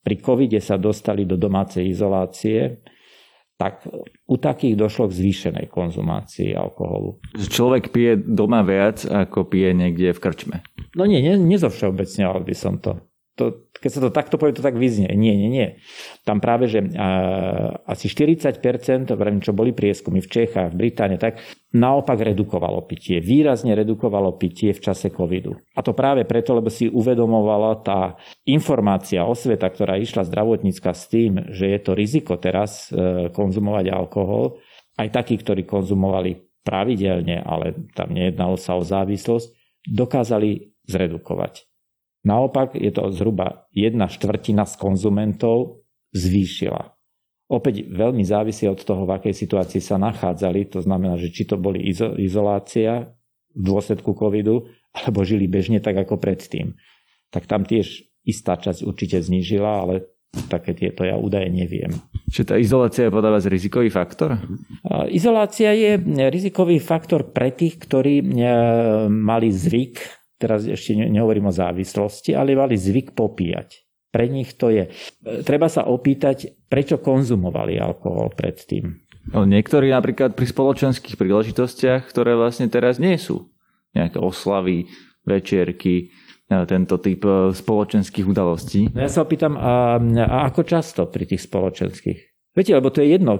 pri 0.01 0.15
covide 0.17 0.57
sa 0.57 0.81
dostali 0.81 1.29
do 1.29 1.37
domácej 1.37 1.85
izolácie, 1.85 2.81
tak 3.61 3.85
u 4.25 4.35
takých 4.41 4.73
došlo 4.73 5.13
k 5.13 5.17
zvýšenej 5.21 5.69
konzumácii 5.69 6.57
alkoholu. 6.57 7.21
Človek 7.37 7.93
pije 7.93 8.17
doma 8.17 8.65
viac, 8.65 9.05
ako 9.05 9.45
pije 9.45 9.77
niekde 9.77 10.17
v 10.17 10.19
krčme. 10.19 10.57
No 10.97 11.05
nie, 11.05 11.21
ne, 11.21 11.37
nezovšeobecňoval 11.37 12.41
by 12.41 12.55
som 12.57 12.81
to 12.81 12.97
to, 13.39 13.71
keď 13.71 13.89
sa 13.89 14.01
to 14.03 14.09
takto 14.11 14.35
povie, 14.35 14.51
to 14.51 14.61
tak 14.65 14.75
vyznie. 14.75 15.07
Nie, 15.15 15.33
nie, 15.39 15.47
nie. 15.47 15.67
Tam 16.27 16.43
práve, 16.43 16.67
že 16.67 16.83
asi 17.87 18.11
40%, 18.11 18.59
čo 19.41 19.51
boli 19.55 19.71
prieskumy 19.71 20.19
v 20.19 20.27
Čechách, 20.27 20.75
v 20.75 20.79
Británii, 20.87 21.15
tak 21.15 21.39
naopak 21.71 22.19
redukovalo 22.19 22.83
pitie. 22.83 23.23
Výrazne 23.23 23.71
redukovalo 23.71 24.35
pitie 24.35 24.75
v 24.75 24.83
čase 24.83 25.09
covidu. 25.09 25.55
A 25.73 25.79
to 25.79 25.95
práve 25.95 26.27
preto, 26.27 26.51
lebo 26.51 26.67
si 26.67 26.91
uvedomovala 26.91 27.79
tá 27.79 28.19
informácia, 28.43 29.23
osveta, 29.23 29.71
ktorá 29.71 29.95
išla 29.95 30.27
zdravotnícka 30.27 30.91
s 30.91 31.07
tým, 31.07 31.55
že 31.55 31.71
je 31.71 31.79
to 31.79 31.95
riziko 31.95 32.35
teraz 32.35 32.91
e, 32.91 33.31
konzumovať 33.31 33.87
alkohol, 33.87 34.59
aj 34.99 35.07
takí, 35.15 35.39
ktorí 35.39 35.63
konzumovali 35.63 36.51
pravidelne, 36.61 37.41
ale 37.41 37.89
tam 37.95 38.11
nejednalo 38.11 38.59
sa 38.59 38.75
o 38.77 38.83
závislosť, 38.83 39.47
dokázali 39.87 40.77
zredukovať. 40.85 41.70
Naopak 42.21 42.77
je 42.77 42.93
to 42.93 43.09
zhruba 43.09 43.65
jedna 43.73 44.05
štvrtina 44.05 44.69
z 44.69 44.77
konzumentov 44.77 45.81
zvýšila. 46.13 46.93
Opäť 47.51 47.83
veľmi 47.89 48.23
závisí 48.23 48.63
od 48.69 48.79
toho, 48.79 49.03
v 49.03 49.17
akej 49.19 49.35
situácii 49.35 49.83
sa 49.83 49.99
nachádzali. 49.99 50.71
To 50.71 50.79
znamená, 50.79 51.19
že 51.19 51.33
či 51.33 51.43
to 51.43 51.59
boli 51.59 51.83
izolácia 52.21 53.11
v 53.51 53.61
dôsledku 53.61 54.15
covidu, 54.15 54.71
alebo 54.95 55.27
žili 55.27 55.51
bežne 55.51 55.83
tak 55.83 55.99
ako 55.99 56.15
predtým. 56.15 56.79
Tak 57.27 57.51
tam 57.51 57.67
tiež 57.67 58.07
istá 58.23 58.55
časť 58.55 58.87
určite 58.87 59.19
znížila, 59.19 59.83
ale 59.83 60.07
také 60.47 60.71
tieto 60.71 61.03
ja 61.03 61.19
údaje 61.19 61.51
neviem. 61.51 61.91
Čiže 62.31 62.47
tá 62.47 62.55
izolácia 62.55 63.07
je 63.07 63.15
podľa 63.15 63.35
vás 63.35 63.45
rizikový 63.51 63.91
faktor? 63.91 64.39
Izolácia 65.11 65.75
je 65.75 65.99
rizikový 66.31 66.79
faktor 66.79 67.35
pre 67.35 67.51
tých, 67.51 67.83
ktorí 67.83 68.23
e, 68.23 68.25
mali 69.11 69.51
zvyk 69.51 70.20
teraz 70.41 70.65
ešte 70.65 70.97
nehovorím 70.97 71.53
o 71.53 71.53
závislosti, 71.53 72.33
ale 72.33 72.57
mali 72.57 72.73
zvyk 72.73 73.13
popíjať. 73.13 73.85
Pre 74.11 74.25
nich 74.27 74.57
to 74.57 74.73
je. 74.73 74.91
Treba 75.45 75.69
sa 75.69 75.87
opýtať, 75.87 76.67
prečo 76.67 76.99
konzumovali 76.99 77.79
alkohol 77.79 78.33
predtým. 78.33 78.97
No, 79.29 79.45
niektorí 79.45 79.93
napríklad 79.93 80.33
pri 80.33 80.49
spoločenských 80.49 81.15
príležitostiach, 81.15 82.09
ktoré 82.09 82.33
vlastne 82.33 82.67
teraz 82.67 82.97
nie 82.97 83.15
sú 83.21 83.53
nejaké 83.93 84.17
oslavy, 84.17 84.89
večierky, 85.27 86.09
e, 86.49 86.65
tento 86.65 86.97
typ 86.97 87.21
e, 87.21 87.53
spoločenských 87.53 88.25
udalostí. 88.25 88.89
No 88.89 89.05
ja 89.05 89.11
sa 89.11 89.21
opýtam, 89.21 89.53
a, 89.59 90.01
a 90.01 90.37
ako 90.49 90.65
často 90.65 91.05
pri 91.11 91.29
tých 91.29 91.45
spoločenských? 91.45 92.30
Viete, 92.51 92.75
lebo 92.75 92.91
to 92.91 92.99
je 92.99 93.15
jedno, 93.15 93.39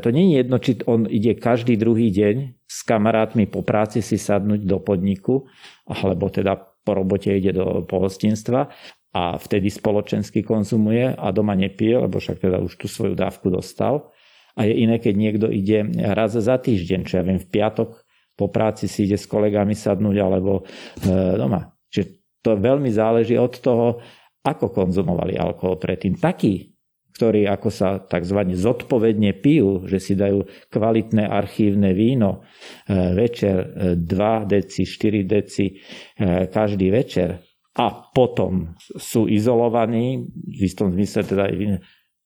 to 0.00 0.08
nie 0.08 0.32
je 0.32 0.34
jedno, 0.40 0.56
či 0.56 0.80
on 0.88 1.04
ide 1.04 1.36
každý 1.36 1.76
druhý 1.76 2.08
deň 2.08 2.64
s 2.64 2.80
kamarátmi 2.80 3.44
po 3.44 3.60
práci 3.60 4.00
si 4.00 4.16
sadnúť 4.16 4.64
do 4.64 4.80
podniku, 4.80 5.44
alebo 5.84 6.32
teda 6.32 6.56
po 6.56 6.96
robote 6.96 7.28
ide 7.28 7.52
do 7.52 7.84
pohostinstva 7.84 8.72
a 9.12 9.36
vtedy 9.36 9.68
spoločensky 9.68 10.40
konzumuje 10.40 11.12
a 11.12 11.28
doma 11.28 11.52
nepije, 11.52 12.08
lebo 12.08 12.16
však 12.16 12.40
teda 12.40 12.64
už 12.64 12.72
tú 12.80 12.88
svoju 12.88 13.12
dávku 13.12 13.52
dostal. 13.52 14.16
A 14.56 14.64
je 14.64 14.80
iné, 14.80 14.96
keď 14.96 15.14
niekto 15.16 15.46
ide 15.52 15.84
raz 16.16 16.32
za 16.32 16.56
týždeň, 16.56 17.00
čo 17.04 17.20
ja 17.20 17.24
viem, 17.24 17.36
v 17.36 17.48
piatok 17.52 18.00
po 18.32 18.48
práci 18.48 18.88
si 18.88 19.04
ide 19.04 19.20
s 19.20 19.28
kolegami 19.28 19.76
sadnúť 19.76 20.16
alebo 20.24 20.62
e, 20.62 21.36
doma. 21.36 21.68
Čiže 21.92 22.06
to 22.40 22.56
veľmi 22.56 22.88
záleží 22.88 23.36
od 23.36 23.54
toho, 23.60 24.00
ako 24.40 24.72
konzumovali 24.72 25.36
alkohol 25.36 25.76
predtým. 25.76 26.16
Takí 26.16 26.77
ktorí 27.18 27.50
ako 27.50 27.68
sa 27.74 27.98
tzv. 27.98 28.54
zodpovedne 28.54 29.34
pijú, 29.42 29.82
že 29.90 29.98
si 29.98 30.14
dajú 30.14 30.46
kvalitné 30.70 31.26
archívne 31.26 31.90
víno 31.90 32.46
e, 32.86 32.94
večer 33.18 33.58
2 33.98 34.06
e, 34.06 34.42
deci, 34.46 34.86
4 34.86 35.26
deci 35.26 35.66
e, 35.66 36.46
každý 36.46 36.94
večer 36.94 37.42
a 37.74 37.90
potom 38.14 38.78
sú 38.78 39.26
izolovaní, 39.26 40.30
v 40.30 40.60
istom 40.62 40.94
zmysle 40.94 41.26
teda, 41.26 41.44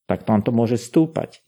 tak 0.05 0.29
tam 0.29 0.45
to 0.45 0.53
môže 0.53 0.77
stúpať 0.77 1.41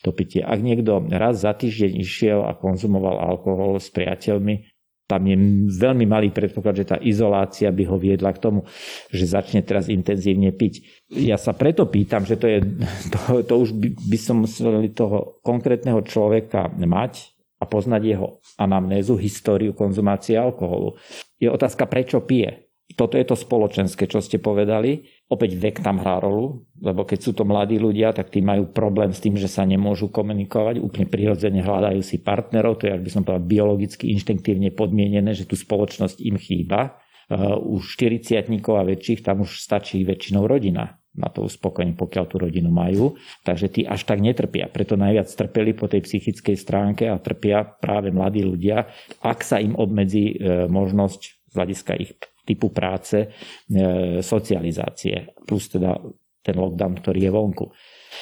to 0.00 0.12
pitie. 0.16 0.40
Ak 0.40 0.60
niekto 0.60 1.04
raz 1.12 1.44
za 1.44 1.52
týždeň 1.52 2.00
išiel 2.00 2.40
a 2.44 2.56
konzumoval 2.56 3.20
alkohol 3.20 3.76
s 3.76 3.92
priateľmi, 3.92 4.69
tam 5.10 5.26
je 5.26 5.34
veľmi 5.74 6.06
malý 6.06 6.30
predpoklad, 6.30 6.78
že 6.78 6.86
tá 6.86 6.96
izolácia 7.02 7.74
by 7.74 7.82
ho 7.90 7.98
viedla 7.98 8.30
k 8.30 8.38
tomu, 8.38 8.62
že 9.10 9.26
začne 9.26 9.66
teraz 9.66 9.90
intenzívne 9.90 10.54
piť. 10.54 10.86
Ja 11.10 11.34
sa 11.34 11.50
preto 11.50 11.90
pýtam, 11.90 12.22
že 12.22 12.38
to, 12.38 12.46
je, 12.46 12.62
to, 13.14 13.42
to 13.42 13.54
už 13.58 13.74
by, 13.74 13.88
by 13.98 14.18
som 14.22 14.46
musel 14.46 14.86
toho 14.94 15.42
konkrétneho 15.42 15.98
človeka 16.06 16.70
mať 16.78 17.34
a 17.58 17.66
poznať 17.66 18.02
jeho 18.06 18.38
anamnézu, 18.56 19.18
históriu 19.18 19.74
konzumácie 19.74 20.38
alkoholu. 20.38 20.94
Je 21.42 21.50
otázka, 21.50 21.90
prečo 21.90 22.22
pije. 22.22 22.70
Toto 22.94 23.18
je 23.18 23.26
to 23.26 23.38
spoločenské, 23.38 24.06
čo 24.06 24.22
ste 24.22 24.38
povedali. 24.38 25.06
Opäť 25.30 25.54
vek 25.54 25.78
tam 25.78 26.02
hrá 26.02 26.18
rolu, 26.18 26.66
lebo 26.82 27.06
keď 27.06 27.18
sú 27.22 27.30
to 27.38 27.46
mladí 27.46 27.78
ľudia, 27.78 28.10
tak 28.10 28.34
tí 28.34 28.42
majú 28.42 28.66
problém 28.66 29.14
s 29.14 29.22
tým, 29.22 29.38
že 29.38 29.46
sa 29.46 29.62
nemôžu 29.62 30.10
komunikovať. 30.10 30.82
Úplne 30.82 31.06
prirodzene 31.06 31.62
hľadajú 31.62 32.02
si 32.02 32.18
partnerov, 32.18 32.82
to 32.82 32.90
je, 32.90 32.98
ak 32.98 33.04
by 33.06 33.10
som 33.14 33.22
povedal, 33.22 33.46
biologicky, 33.46 34.10
inštinktívne 34.10 34.74
podmienené, 34.74 35.30
že 35.38 35.46
tú 35.46 35.54
spoločnosť 35.54 36.18
im 36.26 36.34
chýba. 36.34 36.98
Uh, 37.30 37.54
u 37.62 37.78
40 37.78 38.42
a 38.42 38.82
väčších 38.82 39.22
tam 39.22 39.46
už 39.46 39.62
stačí 39.62 40.02
väčšinou 40.02 40.50
rodina 40.50 40.98
na 41.14 41.30
to 41.30 41.46
uspokojenie, 41.46 41.94
pokiaľ 41.94 42.24
tú 42.26 42.36
rodinu 42.42 42.70
majú. 42.70 43.14
Takže 43.46 43.66
tí 43.70 43.80
až 43.86 44.06
tak 44.06 44.18
netrpia. 44.18 44.66
Preto 44.66 44.94
najviac 44.94 45.30
trpeli 45.30 45.74
po 45.74 45.90
tej 45.90 46.06
psychickej 46.06 46.56
stránke 46.58 47.06
a 47.10 47.22
trpia 47.22 47.66
práve 47.66 48.14
mladí 48.14 48.46
ľudia, 48.46 48.86
ak 49.22 49.42
sa 49.42 49.58
im 49.58 49.74
obmedzí 49.74 50.38
e, 50.38 50.66
možnosť 50.70 51.20
z 51.50 51.54
hľadiska 51.54 51.92
ich 51.98 52.14
typu 52.50 52.74
práce, 52.74 53.30
e, 53.70 54.18
socializácie, 54.18 55.38
plus 55.46 55.70
teda 55.70 55.94
ten 56.42 56.56
lockdown, 56.58 56.98
ktorý 56.98 57.20
je 57.22 57.30
vonku. 57.30 57.66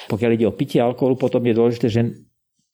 Pokiaľ 0.05 0.31
ide 0.37 0.45
o 0.45 0.53
pitie 0.53 0.77
alkoholu, 0.77 1.17
potom 1.17 1.41
je 1.41 1.57
dôležité, 1.57 1.87
že 1.89 2.01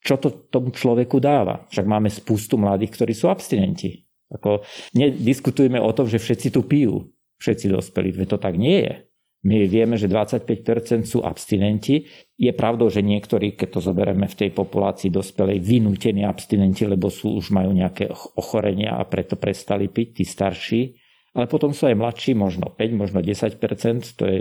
čo 0.05 0.21
to 0.21 0.51
tomu 0.51 0.69
človeku 0.69 1.17
dáva. 1.17 1.65
Však 1.71 1.85
máme 1.87 2.11
spustu 2.11 2.59
mladých, 2.59 2.93
ktorí 2.93 3.13
sú 3.15 3.31
abstinenti. 3.31 4.05
Ako, 4.29 4.61
nediskutujeme 4.93 5.81
o 5.81 5.89
tom, 5.95 6.05
že 6.05 6.21
všetci 6.21 6.53
tu 6.53 6.65
pijú, 6.65 7.09
všetci 7.41 7.71
dospelí, 7.73 8.13
veď 8.13 8.27
to 8.35 8.39
tak 8.41 8.53
nie 8.59 8.85
je. 8.85 8.93
My 9.45 9.69
vieme, 9.69 9.93
že 9.93 10.09
25% 10.09 11.05
sú 11.05 11.21
abstinenti. 11.21 12.09
Je 12.33 12.49
pravdou, 12.49 12.89
že 12.89 13.05
niektorí, 13.05 13.53
keď 13.53 13.77
to 13.77 13.79
zoberieme 13.85 14.25
v 14.25 14.37
tej 14.41 14.49
populácii 14.49 15.13
dospelej, 15.13 15.61
vynútení 15.61 16.25
abstinenti, 16.25 16.89
lebo 16.89 17.13
sú, 17.13 17.37
už 17.37 17.53
majú 17.53 17.69
nejaké 17.69 18.09
ochorenia 18.41 18.97
a 18.97 19.05
preto 19.05 19.37
prestali 19.37 19.85
piť, 19.85 20.07
tí 20.17 20.23
starší 20.25 20.81
ale 21.35 21.45
potom 21.51 21.75
sú 21.75 21.91
aj 21.91 21.99
mladší, 21.99 22.31
možno 22.33 22.71
5, 22.71 22.95
možno 22.95 23.19
10 23.19 23.59
to 24.15 24.23
je 24.25 24.39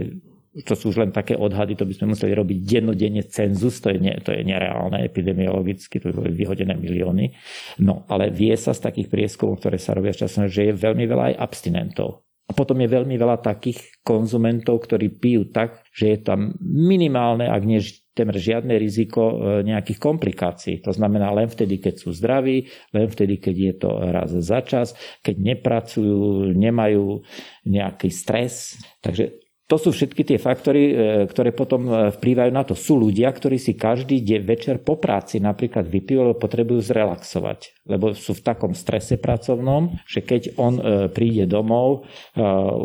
to 0.63 0.79
sú 0.79 0.95
už 0.95 1.03
len 1.03 1.11
také 1.11 1.35
odhady, 1.35 1.75
to 1.75 1.83
by 1.83 1.99
sme 1.99 2.15
museli 2.15 2.31
robiť 2.31 2.59
dennodenne 2.63 3.27
cenzus, 3.27 3.83
to 3.83 3.91
je, 3.91 3.99
nie, 3.99 4.15
to 4.23 4.31
je 4.31 4.47
nereálne 4.47 5.03
epidemiologicky, 5.03 5.99
to 5.99 6.15
boli 6.15 6.31
vyhodené 6.31 6.79
milióny. 6.79 7.35
No, 7.83 8.07
ale 8.07 8.31
vie 8.31 8.55
sa 8.55 8.71
z 8.71 8.87
takých 8.87 9.11
prieskumov, 9.11 9.59
ktoré 9.59 9.83
sa 9.83 9.99
robia 9.99 10.15
časom, 10.15 10.47
že 10.47 10.71
je 10.71 10.79
veľmi 10.79 11.11
veľa 11.11 11.35
aj 11.35 11.39
abstinentov. 11.43 12.24
A 12.45 12.53
potom 12.53 12.77
je 12.77 12.93
veľmi 12.93 13.17
veľa 13.17 13.41
takých 13.41 14.05
konzumentov, 14.05 14.85
ktorí 14.85 15.17
pijú 15.17 15.49
tak, 15.49 15.81
že 15.97 16.13
je 16.13 16.19
tam 16.21 16.53
minimálne, 16.61 17.49
ak 17.49 17.63
nie 17.65 17.81
temer 18.15 18.39
žiadne 18.39 18.79
riziko 18.79 19.23
e, 19.27 19.37
nejakých 19.67 19.99
komplikácií. 19.99 20.75
To 20.87 20.95
znamená 20.95 21.35
len 21.35 21.51
vtedy, 21.51 21.83
keď 21.83 21.95
sú 21.99 22.15
zdraví, 22.15 22.71
len 22.95 23.07
vtedy, 23.11 23.43
keď 23.43 23.55
je 23.59 23.75
to 23.75 23.91
raz 24.15 24.31
za 24.31 24.61
čas, 24.63 24.95
keď 25.21 25.35
nepracujú, 25.41 26.55
nemajú 26.55 27.27
nejaký 27.67 28.09
stres. 28.15 28.79
Takže 29.03 29.44
to 29.64 29.81
sú 29.81 29.96
všetky 29.96 30.29
tie 30.29 30.37
faktory, 30.37 30.83
e, 30.92 30.94
ktoré 31.24 31.48
potom 31.57 31.88
e, 31.88 31.92
vplývajú 32.12 32.50
na 32.53 32.68
to. 32.68 32.77
Sú 32.77 33.00
ľudia, 33.00 33.33
ktorí 33.33 33.57
si 33.57 33.72
každý 33.72 34.20
deň 34.20 34.40
večer 34.44 34.77
po 34.85 35.00
práci 35.00 35.40
napríklad 35.40 35.88
vypijú, 35.88 36.20
lebo 36.20 36.37
potrebujú 36.37 36.85
zrelaxovať. 36.85 37.88
Lebo 37.88 38.12
sú 38.12 38.37
v 38.37 38.44
takom 38.44 38.77
strese 38.77 39.16
pracovnom, 39.16 39.96
že 40.05 40.20
keď 40.20 40.61
on 40.61 40.74
e, 40.77 40.83
príde 41.09 41.48
domov, 41.48 42.05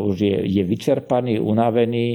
už 0.08 0.16
je, 0.16 0.36
je 0.48 0.62
vyčerpaný, 0.64 1.36
unavený, 1.36 2.06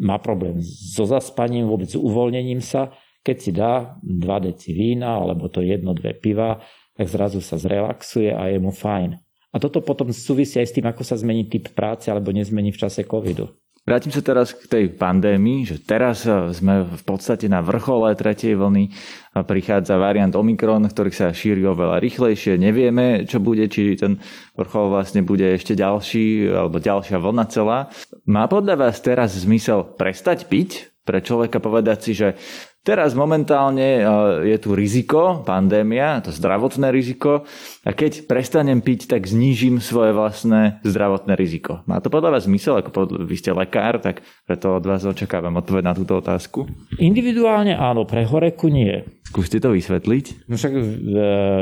má 0.00 0.20
problém 0.20 0.60
so 0.60 1.08
zaspaním, 1.08 1.64
vôbec 1.64 1.88
s 1.88 1.96
uvoľnením 1.96 2.60
sa. 2.60 2.92
Keď 3.24 3.36
si 3.38 3.50
dá 3.54 3.96
2 4.04 4.48
deci 4.52 4.74
vína, 4.76 5.16
alebo 5.16 5.48
to 5.48 5.64
jedno, 5.64 5.96
dve 5.96 6.12
piva, 6.12 6.60
tak 6.92 7.06
zrazu 7.08 7.40
sa 7.40 7.56
zrelaxuje 7.56 8.34
a 8.34 8.52
je 8.52 8.58
mu 8.60 8.74
fajn. 8.74 9.16
A 9.52 9.56
toto 9.60 9.84
potom 9.84 10.08
súvisí 10.12 10.56
aj 10.56 10.68
s 10.72 10.74
tým, 10.76 10.88
ako 10.88 11.04
sa 11.04 11.16
zmení 11.16 11.44
typ 11.44 11.76
práce 11.76 12.08
alebo 12.08 12.32
nezmení 12.32 12.72
v 12.72 12.80
čase 12.80 13.04
covidu. 13.04 13.52
Vrátim 13.82 14.14
sa 14.14 14.22
teraz 14.22 14.54
k 14.54 14.70
tej 14.70 14.84
pandémii, 14.94 15.66
že 15.66 15.82
teraz 15.82 16.22
e, 16.22 16.54
sme 16.54 16.86
v 16.86 17.02
podstate 17.02 17.50
na 17.50 17.58
vrchole 17.58 18.14
tretej 18.14 18.54
vlny 18.54 18.94
a 19.34 19.42
prichádza 19.42 19.98
variant 19.98 20.30
Omikron, 20.30 20.86
ktorý 20.86 21.10
sa 21.10 21.34
šíri 21.34 21.66
oveľa 21.66 21.98
rýchlejšie. 21.98 22.62
Nevieme, 22.62 23.26
čo 23.26 23.42
bude, 23.42 23.66
či 23.66 23.98
ten 23.98 24.22
vrchol 24.54 24.86
vlastne 24.86 25.26
bude 25.26 25.50
ešte 25.58 25.74
ďalší 25.74 26.46
alebo 26.46 26.78
ďalšia 26.78 27.18
vlna 27.18 27.44
celá. 27.50 27.90
Má 28.22 28.46
podľa 28.46 28.86
vás 28.86 29.02
teraz 29.02 29.34
zmysel 29.34 29.82
prestať 29.98 30.46
piť? 30.46 31.02
Pre 31.02 31.18
človeka 31.18 31.58
povedať 31.58 31.98
si, 32.06 32.12
že 32.14 32.38
Teraz 32.82 33.14
momentálne 33.14 34.02
e, 34.02 34.04
je 34.50 34.58
tu 34.58 34.74
riziko, 34.74 35.46
pandémia, 35.46 36.18
to 36.18 36.34
zdravotné 36.34 36.90
riziko 36.90 37.46
a 37.86 37.90
keď 37.94 38.26
prestanem 38.26 38.82
piť, 38.82 39.06
tak 39.06 39.22
znížim 39.30 39.78
svoje 39.78 40.10
vlastné 40.10 40.82
zdravotné 40.82 41.38
riziko. 41.38 41.86
Má 41.86 42.02
to 42.02 42.10
podľa 42.10 42.34
vás 42.34 42.50
zmysel, 42.50 42.82
ako 42.82 42.90
pod, 42.90 43.08
vy 43.22 43.38
ste 43.38 43.54
lekár, 43.54 44.02
tak 44.02 44.26
preto 44.42 44.74
od 44.74 44.82
vás 44.82 45.06
očakávam 45.06 45.62
odpoveď 45.62 45.84
na 45.86 45.94
túto 45.94 46.18
otázku. 46.18 46.66
Individuálne 46.98 47.78
áno, 47.78 48.02
pre 48.02 48.26
horeku 48.26 48.66
nie. 48.66 49.06
Skúste 49.30 49.62
to 49.62 49.70
vysvetliť. 49.70 50.50
No 50.50 50.58
však 50.58 50.74
e, 50.74 50.82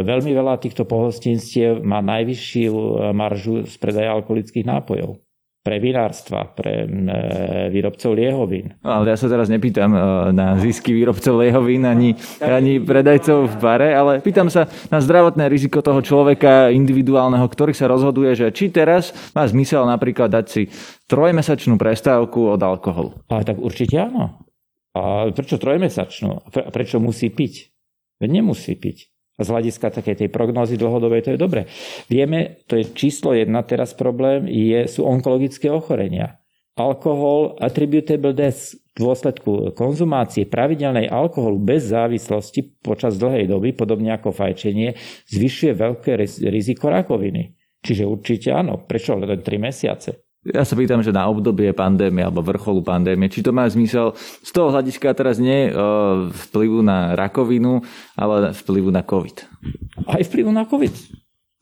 veľmi 0.09 0.33
veľa 0.33 0.57
týchto 0.57 0.89
pohostinstiev 0.89 1.85
má 1.85 2.01
najvyššiu 2.01 2.73
maržu 3.13 3.69
z 3.69 3.77
predaja 3.77 4.17
alkoholických 4.17 4.65
nápojov 4.65 5.21
pre 5.71 5.79
vinárstva, 5.79 6.51
pre 6.51 6.83
e, 6.83 6.87
výrobcov 7.71 8.11
liehovín. 8.19 8.75
Ale 8.83 9.15
ja 9.15 9.15
sa 9.15 9.31
teraz 9.31 9.47
nepýtam 9.47 9.95
e, 9.95 9.99
na 10.35 10.59
zisky 10.59 10.91
výrobcov 10.91 11.39
liehovín 11.39 11.87
ani, 11.87 12.19
ani 12.43 12.83
predajcov 12.83 13.47
v 13.47 13.55
bare, 13.63 13.95
ale 13.95 14.19
pýtam 14.19 14.51
sa 14.51 14.67
na 14.91 14.99
zdravotné 14.99 15.47
riziko 15.47 15.79
toho 15.79 16.03
človeka 16.03 16.75
individuálneho, 16.75 17.47
ktorý 17.47 17.71
sa 17.71 17.87
rozhoduje, 17.87 18.35
že 18.35 18.51
či 18.51 18.75
teraz 18.75 19.15
má 19.31 19.47
zmysel 19.47 19.87
napríklad 19.87 20.27
dať 20.35 20.47
si 20.51 20.67
trojmesačnú 21.07 21.79
prestávku 21.79 22.51
od 22.51 22.59
alkoholu. 22.59 23.15
Ale 23.31 23.47
tak 23.47 23.63
určite 23.63 23.95
áno. 23.95 24.43
A 24.99 25.31
prečo 25.31 25.55
trojmesačnú? 25.55 26.51
Prečo 26.51 26.99
musí 26.99 27.31
piť? 27.31 27.71
Nemusí 28.27 28.75
piť 28.75 29.20
z 29.41 29.49
hľadiska 29.49 29.91
takej 29.91 30.25
tej 30.25 30.29
prognózy 30.29 30.77
dlhodobej 30.77 31.27
to 31.27 31.31
je 31.35 31.41
dobre. 31.41 31.67
Vieme, 32.07 32.61
to 32.69 32.77
je 32.77 32.93
číslo 32.93 33.33
jedna 33.33 33.65
teraz 33.65 33.97
problém, 33.97 34.47
je, 34.47 34.87
sú 34.87 35.09
onkologické 35.09 35.73
ochorenia. 35.73 36.41
Alkohol, 36.79 37.61
attributable 37.61 38.33
death 38.33 38.79
v 38.97 39.05
dôsledku 39.05 39.75
konzumácie 39.77 40.49
pravidelnej 40.49 41.09
alkoholu 41.09 41.61
bez 41.61 41.91
závislosti 41.93 42.81
počas 42.81 43.21
dlhej 43.21 43.49
doby, 43.49 43.77
podobne 43.77 44.17
ako 44.17 44.33
fajčenie, 44.33 44.97
zvyšuje 45.29 45.73
veľké 45.77 46.11
riziko 46.49 46.89
rakoviny. 46.89 47.57
Čiže 47.81 48.05
určite 48.05 48.49
áno. 48.53 48.85
Prečo 48.85 49.17
len 49.17 49.41
3 49.41 49.45
mesiace? 49.57 50.30
Ja 50.41 50.65
sa 50.65 50.73
pýtam, 50.73 51.05
že 51.05 51.13
na 51.13 51.29
obdobie 51.29 51.69
pandémie 51.77 52.25
alebo 52.25 52.41
vrcholu 52.41 52.81
pandémie, 52.81 53.29
či 53.29 53.45
to 53.45 53.53
má 53.53 53.69
zmysel 53.69 54.17
z 54.17 54.51
toho 54.57 54.73
hľadiska 54.73 55.13
teraz 55.13 55.37
nie 55.37 55.69
e, 55.69 55.73
vplyvu 56.33 56.81
na 56.81 57.13
rakovinu, 57.13 57.85
ale 58.17 58.57
vplyvu 58.57 58.89
na 58.89 59.05
COVID. 59.05 59.37
Aj 60.09 60.23
vplyvu 60.25 60.49
na 60.49 60.65
COVID. 60.65 60.95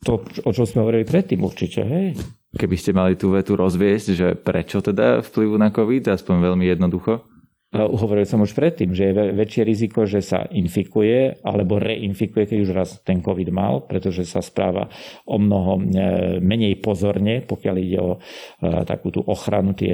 To, 0.07 0.23
o 0.23 0.51
čom 0.55 0.63
sme 0.63 0.87
hovorili 0.87 1.03
predtým 1.03 1.43
určite, 1.43 1.83
hej. 1.83 2.15
Keby 2.55 2.75
ste 2.79 2.95
mali 2.95 3.19
tú 3.19 3.35
vetu 3.35 3.59
rozviesť, 3.59 4.07
že 4.15 4.27
prečo 4.39 4.79
teda 4.79 5.19
vplyvu 5.27 5.59
na 5.59 5.75
COVID, 5.75 6.15
aspoň 6.15 6.35
veľmi 6.39 6.71
jednoducho? 6.71 7.27
Hovoril 7.69 8.25
som 8.25 8.41
už 8.41 8.57
predtým, 8.57 8.97
že 8.97 9.13
je 9.13 9.29
väčšie 9.29 9.61
riziko, 9.61 10.01
že 10.09 10.25
sa 10.25 10.41
infikuje 10.49 11.37
alebo 11.45 11.77
reinfikuje, 11.77 12.49
keď 12.49 12.57
už 12.65 12.71
raz 12.73 12.97
ten 13.05 13.21
COVID 13.21 13.53
mal, 13.53 13.85
pretože 13.85 14.25
sa 14.25 14.41
správa 14.41 14.89
o 15.29 15.37
mnoho 15.37 15.77
e, 15.77 15.81
menej 16.41 16.81
pozorne, 16.81 17.45
pokiaľ 17.45 17.75
ide 17.77 17.99
o 18.01 18.17
e, 18.17 18.19
takú 18.89 19.13
tú 19.13 19.21
ochranu, 19.21 19.77
tie 19.77 19.93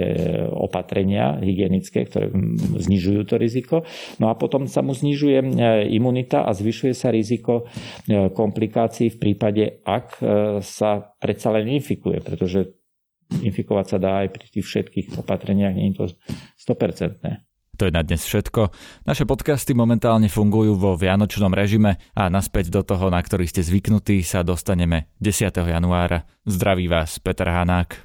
opatrenia 0.55 1.35
hygienické, 1.43 2.07
ktoré 2.07 2.31
znižujú 2.79 3.27
to 3.27 3.35
riziko. 3.35 3.83
No 4.23 4.31
a 4.31 4.39
potom 4.39 4.71
sa 4.71 4.79
mu 4.79 4.95
znižuje 4.95 5.43
e, 5.43 5.47
imunita 5.91 6.47
a 6.47 6.55
zvyšuje 6.55 6.95
sa 6.95 7.11
riziko 7.11 7.67
komplikácií 8.07 9.11
v 9.11 9.19
prípade, 9.19 9.83
ak 9.83 10.23
sa 10.63 11.11
predsa 11.19 11.51
len 11.51 11.75
infikuje, 11.75 12.23
pretože 12.23 12.71
infikovať 13.43 13.85
sa 13.91 13.97
dá 13.99 14.23
aj 14.23 14.31
pri 14.31 14.45
tých 14.47 14.63
všetkých 14.63 15.07
opatreniach, 15.19 15.75
nie 15.75 15.91
je 15.91 15.99
to 15.99 16.05
100%. 16.71 17.54
To 17.75 17.87
je 17.87 17.93
na 17.93 18.01
dnes 18.01 18.23
všetko. 18.23 18.71
Naše 19.03 19.27
podcasty 19.27 19.75
momentálne 19.75 20.31
fungujú 20.31 20.79
vo 20.79 20.95
vianočnom 20.95 21.51
režime 21.51 21.99
a 22.15 22.31
naspäť 22.31 22.71
do 22.71 22.81
toho, 22.81 23.11
na 23.11 23.19
ktorý 23.19 23.45
ste 23.45 23.61
zvyknutí, 23.61 24.23
sa 24.23 24.41
dostaneme 24.41 25.11
10. 25.19 25.51
januára. 25.51 26.23
Zdraví 26.47 26.87
vás 26.87 27.19
Peter 27.19 27.51
Hanák. 27.51 27.99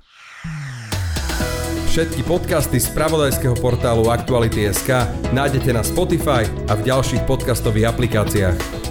Všetky 1.90 2.22
podcasty 2.22 2.78
z 2.78 2.86
pravodajského 2.94 3.58
portálu 3.58 4.14
Aktuality.sk 4.14 5.10
nájdete 5.34 5.74
na 5.74 5.82
Spotify 5.82 6.46
a 6.70 6.78
v 6.78 6.86
ďalších 6.86 7.26
podcastových 7.26 7.90
aplikáciách. 7.90 8.89